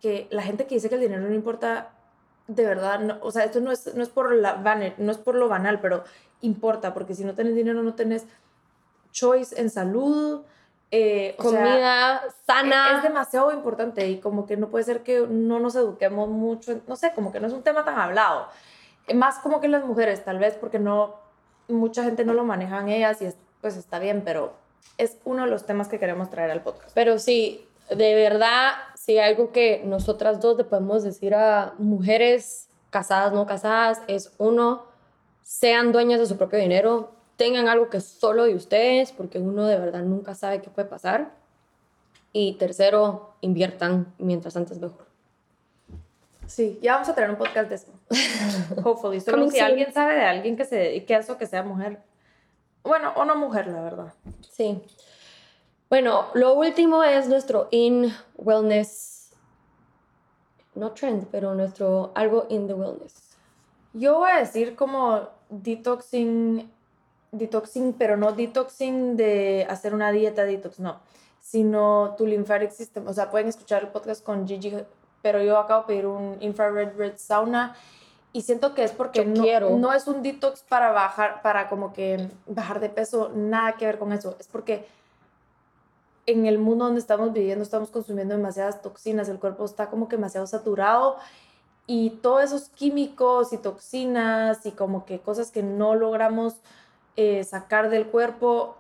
que 0.02 0.28
la 0.32 0.42
gente 0.42 0.66
que 0.66 0.76
dice 0.76 0.90
que 0.90 0.96
el 0.96 1.02
dinero 1.02 1.22
no 1.22 1.34
importa, 1.36 1.92
de 2.48 2.66
verdad, 2.66 3.00
no, 3.00 3.20
o 3.22 3.32
sea, 3.32 3.44
esto 3.44 3.62
no 3.62 3.72
es, 3.72 3.94
no 3.94 4.02
es 4.02 4.10
por 4.10 4.34
la 4.34 4.56
no 4.98 5.12
es 5.12 5.18
por 5.20 5.36
lo 5.36 5.48
banal, 5.48 5.80
pero 5.80 6.04
importa, 6.42 6.94
porque 6.94 7.14
si 7.14 7.24
no 7.24 7.36
tenés 7.36 7.54
dinero 7.54 7.84
no 7.84 7.94
tenés 7.94 8.26
choice 9.12 9.60
en 9.62 9.70
salud, 9.70 10.42
eh, 10.92 11.36
sea, 11.40 11.44
Comida 11.44 12.22
sana. 12.46 12.98
es 12.98 13.04
demasiado 13.04 13.52
importante 13.54 14.08
y 14.08 14.20
como 14.20 14.46
que 14.46 14.58
no 14.58 14.68
puede 14.70 14.84
ser 14.84 15.04
que 15.04 15.26
no 15.28 15.60
nos 15.60 15.76
eduquemos 15.76 16.28
mucho, 16.30 16.82
no 16.88 16.96
sé, 16.96 17.14
como 17.14 17.32
que 17.32 17.40
no 17.40 17.48
es 17.48 17.54
un 17.54 17.64
tema 17.64 17.86
tan 17.86 17.98
hablado. 17.98 18.48
Eh, 19.08 19.14
Más 19.14 19.40
como 19.40 19.62
que 19.62 19.68
las 19.70 19.86
mujeres, 19.86 20.24
tal 20.26 20.38
vez 20.38 20.56
porque 20.56 20.80
no, 20.80 21.16
mucha 21.70 22.04
gente 22.04 22.26
no 22.26 22.34
lo 22.34 22.44
manejan 22.44 22.90
ellas 22.90 23.22
y 23.22 23.26
es- 23.26 23.38
pues 23.62 23.78
está 23.78 24.00
bien, 24.00 24.24
pero 24.26 24.54
es 24.98 25.18
uno 25.24 25.44
de 25.46 25.50
los 25.50 25.66
temas 25.66 25.88
que 25.88 25.98
queremos 26.00 26.30
traer 26.30 26.52
al 26.52 26.62
podcast. 26.62 26.92
Pero 26.94 27.20
sí, 27.20 27.66
de 27.90 28.16
verdad, 28.16 28.72
si 28.96 29.18
algo 29.20 29.52
que 29.52 29.82
nosotras 29.86 30.40
dos 30.42 30.58
le 30.58 30.64
podemos 30.66 31.04
decir 31.04 31.34
a 31.36 31.74
mujeres 31.78 32.68
casadas, 32.90 33.32
no 33.32 33.46
casadas, 33.46 34.02
es 34.08 34.34
uno, 34.38 34.84
sean 35.44 35.92
dueñas 35.92 36.20
de 36.20 36.26
su 36.26 36.38
propio 36.38 36.60
dinero, 36.60 37.12
tengan 37.42 37.68
algo 37.68 37.90
que 37.90 37.98
es 37.98 38.06
solo 38.06 38.44
de 38.44 38.54
ustedes, 38.54 39.12
porque 39.12 39.40
uno 39.40 39.66
de 39.66 39.76
verdad 39.76 40.04
nunca 40.04 40.36
sabe 40.36 40.62
qué 40.62 40.70
puede 40.70 40.88
pasar. 40.88 41.32
Y 42.34 42.54
tercero, 42.54 43.34
inviertan 43.42 44.14
mientras 44.20 44.56
antes 44.56 44.80
mejor. 44.80 45.08
Sí, 46.46 46.78
ya 46.84 46.94
vamos 46.94 47.10
a 47.10 47.16
tener 47.16 47.32
un 47.32 47.38
podcast 47.38 47.68
de 47.68 47.76
eso. 47.76 47.92
Hopefully. 48.84 49.20
Solo 49.20 49.50
si 49.50 49.60
alguien 49.60 49.92
sabe 49.92 50.14
de 50.14 50.22
alguien 50.22 50.56
que 50.56 50.66
se 50.66 50.76
dedique 50.76 51.16
a 51.16 51.18
eso, 51.18 51.40
que 51.40 51.48
sea 51.48 51.64
mujer. 51.64 52.04
Bueno, 52.84 53.12
o 53.16 53.26
no 53.26 53.36
mujer, 53.36 53.66
la 53.66 53.82
verdad. 53.82 54.14
Sí. 54.52 54.80
Bueno, 55.90 56.28
lo 56.36 56.54
último 56.54 57.04
es 57.04 57.28
nuestro 57.28 57.70
in 57.72 58.14
wellness, 58.36 59.32
no 60.76 60.92
trend, 60.92 61.26
pero 61.32 61.56
nuestro 61.56 62.12
algo 62.14 62.46
in 62.50 62.68
the 62.68 62.76
wellness. 62.76 63.36
Yo 63.94 64.20
voy 64.20 64.30
a 64.30 64.38
decir 64.38 64.76
como 64.76 65.28
detoxing, 65.50 66.72
detoxing, 67.32 67.94
pero 67.94 68.18
no 68.18 68.34
detoxing 68.34 69.16
de 69.18 69.66
hacer 69.70 69.94
una 69.94 70.12
dieta 70.12 70.44
detox, 70.44 70.80
no, 70.80 71.00
sino 71.40 72.16
tu 72.18 72.26
lymphatic 72.26 72.72
system. 72.72 73.08
O 73.08 73.14
sea, 73.14 73.32
pueden 73.32 73.48
escuchar 73.48 73.84
el 73.84 73.90
podcast 73.90 74.24
con 74.24 74.48
Gigi, 74.48 74.74
pero 75.22 75.42
yo 75.42 75.58
acabo 75.58 75.82
de 75.82 75.88
pedir 75.88 76.06
un 76.08 76.38
infrared 76.42 76.96
red 76.98 77.14
sauna 77.18 77.76
y 78.34 78.42
siento 78.42 78.74
que 78.74 78.84
es 78.84 78.92
porque 78.92 79.26
no, 79.26 79.44
quiero. 79.44 79.72
no 79.78 79.94
es 79.94 80.08
un 80.08 80.22
detox 80.24 80.64
para 80.64 80.92
bajar, 80.92 81.42
para 81.42 81.68
como 81.68 81.94
que 81.94 82.30
bajar 82.48 82.80
de 82.80 82.90
peso, 82.90 83.32
nada 83.34 83.74
que 83.74 83.86
ver 83.86 84.00
con 84.00 84.14
eso. 84.14 84.36
Es 84.40 84.48
porque 84.48 84.86
en 86.26 86.46
el 86.46 86.58
mundo 86.58 86.86
donde 86.86 87.02
estamos 87.02 87.34
viviendo 87.34 87.64
estamos 87.64 87.90
consumiendo 87.90 88.36
demasiadas 88.36 88.82
toxinas, 88.82 89.28
el 89.28 89.40
cuerpo 89.40 89.66
está 89.66 89.90
como 89.90 90.08
que 90.08 90.16
demasiado 90.16 90.48
saturado 90.48 91.18
y 91.88 92.12
todos 92.22 92.44
esos 92.44 92.70
químicos 92.70 93.52
y 93.52 93.58
toxinas 93.58 94.66
y 94.66 94.72
como 94.72 95.06
que 95.06 95.20
cosas 95.20 95.52
que 95.52 95.64
no 95.64 95.96
logramos 95.96 96.56
eh, 97.16 97.44
sacar 97.44 97.90
del 97.90 98.08
cuerpo 98.08 98.76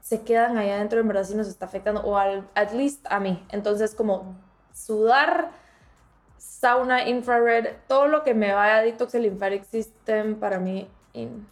se 0.00 0.22
quedan 0.22 0.56
allá 0.56 0.76
adentro 0.76 1.00
en 1.00 1.08
verdad 1.08 1.24
sí 1.24 1.34
nos 1.34 1.48
está 1.48 1.66
afectando 1.66 2.00
o 2.02 2.16
al 2.16 2.48
at 2.54 2.72
least 2.72 3.04
a 3.10 3.18
mí 3.20 3.44
entonces 3.50 3.94
como 3.94 4.36
sudar 4.72 5.50
sauna 6.38 7.08
infrared 7.08 7.68
todo 7.88 8.06
lo 8.06 8.22
que 8.22 8.34
me 8.34 8.52
vaya 8.52 8.76
a 8.78 8.82
detox 8.82 9.14
el 9.14 9.22
lymphatic 9.22 9.64
system 9.64 10.36
para 10.36 10.58
mí 10.58 10.88
in. 11.12 11.46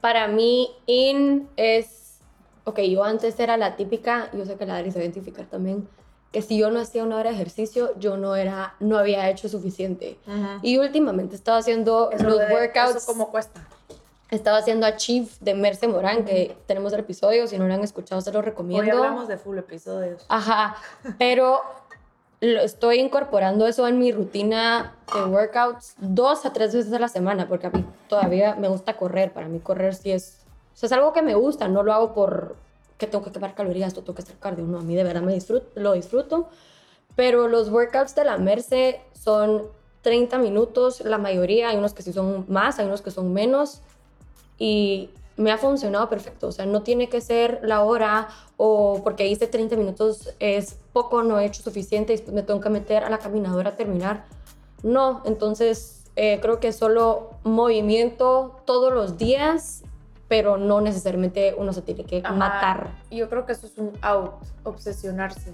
Para 0.00 0.28
mí, 0.28 0.70
in 0.86 1.48
es. 1.56 2.20
Ok, 2.64 2.80
yo 2.80 3.02
antes 3.04 3.38
era 3.40 3.56
la 3.56 3.76
típica, 3.76 4.28
yo 4.32 4.44
sé 4.44 4.56
que 4.56 4.66
la 4.66 4.74
Dari 4.74 4.90
se 4.90 4.98
va 4.98 5.02
a 5.02 5.04
identificar 5.04 5.46
también, 5.46 5.88
que 6.32 6.42
si 6.42 6.58
yo 6.58 6.70
no 6.70 6.80
hacía 6.80 7.02
una 7.04 7.16
hora 7.16 7.30
de 7.30 7.36
ejercicio, 7.36 7.92
yo 7.98 8.16
no 8.16 8.34
era, 8.36 8.74
no 8.80 8.98
había 8.98 9.28
hecho 9.30 9.48
suficiente. 9.48 10.18
Y 10.62 10.78
últimamente 10.78 11.34
he 11.34 11.38
estado 11.38 11.58
haciendo 11.58 12.10
Eso 12.10 12.24
los 12.24 12.38
de- 12.38 12.52
workouts. 12.54 12.96
eso 12.96 13.06
como 13.06 13.30
cuesta 13.30 13.60
Estaba 14.30 14.58
haciendo 14.58 14.86
Achieve 14.86 15.28
de 15.40 15.54
Merce 15.54 15.86
Morán, 15.86 16.24
que 16.24 16.56
tenemos 16.66 16.92
el 16.92 17.00
episodio, 17.00 17.46
si 17.46 17.58
no 17.58 17.68
lo 17.68 17.74
han 17.74 17.84
escuchado, 17.84 18.20
se 18.20 18.32
lo 18.32 18.40
hoy 18.40 18.44
recomiendo. 18.44 18.92
hablamos 18.92 19.28
de 19.28 19.38
full 19.38 19.56
episodios 19.58 20.24
Ajá, 20.28 20.76
pero 21.18 21.60
lo 22.40 22.60
estoy 22.60 22.98
incorporando 22.98 23.66
eso 23.66 23.86
en 23.86 23.98
mi 23.98 24.12
rutina 24.12 24.94
de 25.14 25.24
workouts 25.24 25.94
dos 25.98 26.44
a 26.44 26.52
tres 26.52 26.74
veces 26.74 26.92
a 26.92 26.98
la 26.98 27.08
semana, 27.08 27.48
porque 27.48 27.68
a 27.68 27.70
mí 27.70 27.84
todavía 28.08 28.56
me 28.56 28.68
gusta 28.68 28.96
correr. 28.96 29.32
Para 29.32 29.48
mí 29.48 29.60
correr 29.60 29.94
sí 29.94 30.10
es, 30.10 30.44
o 30.74 30.76
sea, 30.76 30.88
es 30.88 30.92
algo 30.92 31.12
que 31.12 31.22
me 31.22 31.34
gusta, 31.34 31.68
no 31.68 31.82
lo 31.82 31.92
hago 31.92 32.12
por 32.12 32.56
que 32.98 33.06
tengo 33.06 33.24
que 33.24 33.30
quemar 33.30 33.54
calorías, 33.54 33.94
tengo 33.94 34.14
que 34.14 34.22
hacer 34.22 34.36
cardio, 34.38 34.64
no, 34.64 34.78
a 34.78 34.82
mí 34.82 34.94
de 34.94 35.04
verdad 35.04 35.22
me 35.22 35.34
disfruto, 35.34 35.68
lo 35.74 35.92
disfruto. 35.92 36.48
Pero 37.14 37.48
los 37.48 37.70
workouts 37.70 38.14
de 38.14 38.24
la 38.24 38.36
Merce 38.38 39.00
son 39.12 39.62
30 40.02 40.38
minutos, 40.38 41.00
la 41.00 41.18
mayoría, 41.18 41.70
hay 41.70 41.76
unos 41.76 41.94
que 41.94 42.02
sí 42.02 42.12
son 42.12 42.44
más, 42.48 42.78
hay 42.78 42.86
unos 42.86 43.02
que 43.02 43.10
son 43.10 43.32
menos, 43.32 43.82
y 44.58 45.10
me 45.36 45.52
ha 45.52 45.58
funcionado 45.58 46.08
perfecto. 46.08 46.48
O 46.48 46.52
sea, 46.52 46.64
no 46.66 46.82
tiene 46.82 47.08
que 47.08 47.20
ser 47.20 47.60
la 47.62 47.82
hora 47.82 48.28
o 48.56 49.02
porque 49.04 49.26
hice 49.26 49.46
30 49.46 49.76
minutos 49.76 50.34
es 50.40 50.78
poco, 50.92 51.22
no 51.22 51.38
he 51.38 51.44
hecho 51.44 51.62
suficiente 51.62 52.12
y 52.12 52.16
después 52.16 52.34
me 52.34 52.42
tengo 52.42 52.60
que 52.60 52.70
meter 52.70 53.04
a 53.04 53.10
la 53.10 53.18
caminadora 53.18 53.70
a 53.70 53.76
terminar. 53.76 54.24
No, 54.82 55.22
entonces 55.26 56.04
eh, 56.16 56.38
creo 56.40 56.58
que 56.60 56.72
solo 56.72 57.30
movimiento 57.44 58.60
todos 58.64 58.92
los 58.94 59.18
días, 59.18 59.82
pero 60.28 60.56
no 60.56 60.80
necesariamente 60.80 61.54
uno 61.58 61.72
se 61.72 61.82
tiene 61.82 62.04
que 62.04 62.18
Ajá. 62.24 62.32
matar. 62.32 62.90
Yo 63.10 63.28
creo 63.28 63.44
que 63.44 63.52
eso 63.52 63.66
es 63.66 63.76
un 63.78 63.92
out 64.00 64.32
obsesionarse 64.64 65.52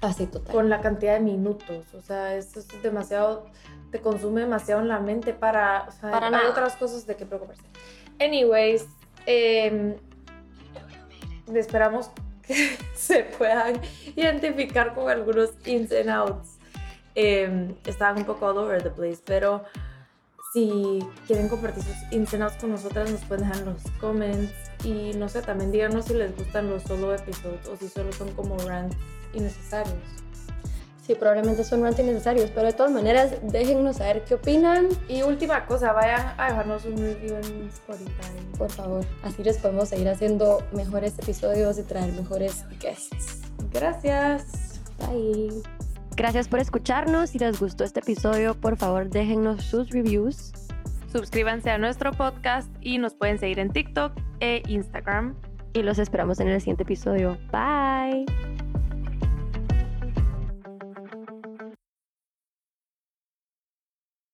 Así 0.00 0.26
total. 0.26 0.52
con 0.52 0.68
la 0.68 0.80
cantidad 0.80 1.14
de 1.14 1.20
minutos. 1.20 1.86
O 1.94 2.00
sea, 2.00 2.34
eso 2.36 2.58
es 2.60 2.66
demasiado, 2.82 3.46
te 3.92 4.00
consume 4.00 4.40
demasiado 4.42 4.80
en 4.82 4.88
la 4.88 4.98
mente 5.00 5.32
para, 5.32 5.86
o 5.88 5.92
sea, 5.92 6.10
Para 6.10 6.26
hay 6.26 6.32
nada. 6.32 6.50
otras 6.50 6.74
cosas 6.76 7.06
de 7.06 7.14
que 7.16 7.24
preocuparse. 7.24 7.62
Anyways, 8.20 8.86
eh, 9.26 9.96
esperamos 11.54 12.10
que 12.42 12.78
se 12.94 13.24
puedan 13.24 13.80
identificar 14.14 14.94
con 14.94 15.10
algunos 15.10 15.50
ins 15.66 15.92
and 15.92 16.08
outs. 16.08 16.58
Eh, 17.14 17.74
estaban 17.84 18.18
un 18.18 18.24
poco 18.24 18.46
all 18.46 18.58
over 18.58 18.82
the 18.82 18.90
place, 18.90 19.20
pero 19.24 19.64
si 20.52 21.00
quieren 21.26 21.48
compartir 21.48 21.82
sus 21.82 22.12
ins 22.12 22.32
and 22.34 22.42
outs 22.42 22.56
con 22.56 22.70
nosotras, 22.70 23.10
nos 23.10 23.20
pueden 23.22 23.48
dejar 23.48 23.62
en 23.62 23.74
los 23.74 23.82
comments. 24.00 24.52
Y 24.84 25.12
no 25.16 25.28
sé, 25.28 25.42
también 25.42 25.72
díganos 25.72 26.06
si 26.06 26.14
les 26.14 26.34
gustan 26.36 26.70
los 26.70 26.82
solo 26.82 27.14
episodios 27.14 27.66
o 27.68 27.76
si 27.76 27.88
solo 27.88 28.12
son 28.12 28.32
como 28.32 28.56
rants 28.58 28.96
innecesarios. 29.34 30.25
Sí, 31.06 31.14
probablemente 31.14 31.62
son 31.62 31.82
rant 31.82 31.96
innecesarios, 32.00 32.50
pero 32.50 32.66
de 32.66 32.72
todas 32.72 32.90
maneras, 32.90 33.30
déjennos 33.42 33.98
saber 33.98 34.24
qué 34.24 34.34
opinan, 34.34 34.88
Y 35.08 35.22
última 35.22 35.64
cosa, 35.66 35.92
vayan 35.92 36.34
a 36.36 36.48
dejarnos 36.48 36.84
un 36.84 36.96
review 36.96 37.36
en 37.36 37.68
Spotify. 37.68 38.10
por 38.58 38.70
favor. 38.70 39.04
Así 39.22 39.44
les 39.44 39.56
podemos 39.58 39.88
seguir 39.88 40.08
haciendo 40.08 40.66
mejores 40.72 41.16
episodios 41.20 41.78
y 41.78 41.84
traer 41.84 42.12
mejores 42.12 42.64
guests. 42.80 43.42
Gracias. 43.72 44.80
Bye. 44.98 45.62
Gracias 46.16 46.48
por 46.48 46.58
escucharnos. 46.58 47.30
Si 47.30 47.38
les 47.38 47.60
gustó 47.60 47.84
este 47.84 48.00
episodio, 48.00 48.54
por 48.54 48.76
favor 48.76 49.08
déjennos 49.08 49.62
sus 49.62 49.90
reviews. 49.90 50.52
Suscríbanse 51.12 51.70
a 51.70 51.78
nuestro 51.78 52.10
podcast 52.12 52.68
y 52.80 52.98
nos 52.98 53.14
pueden 53.14 53.38
seguir 53.38 53.60
en 53.60 53.70
TikTok 53.70 54.12
e 54.40 54.62
Instagram. 54.66 55.36
Y 55.72 55.82
los 55.82 55.98
esperamos 55.98 56.40
en 56.40 56.48
el 56.48 56.58
siguiente 56.60 56.82
episodio. 56.82 57.38
Bye. 57.52 58.55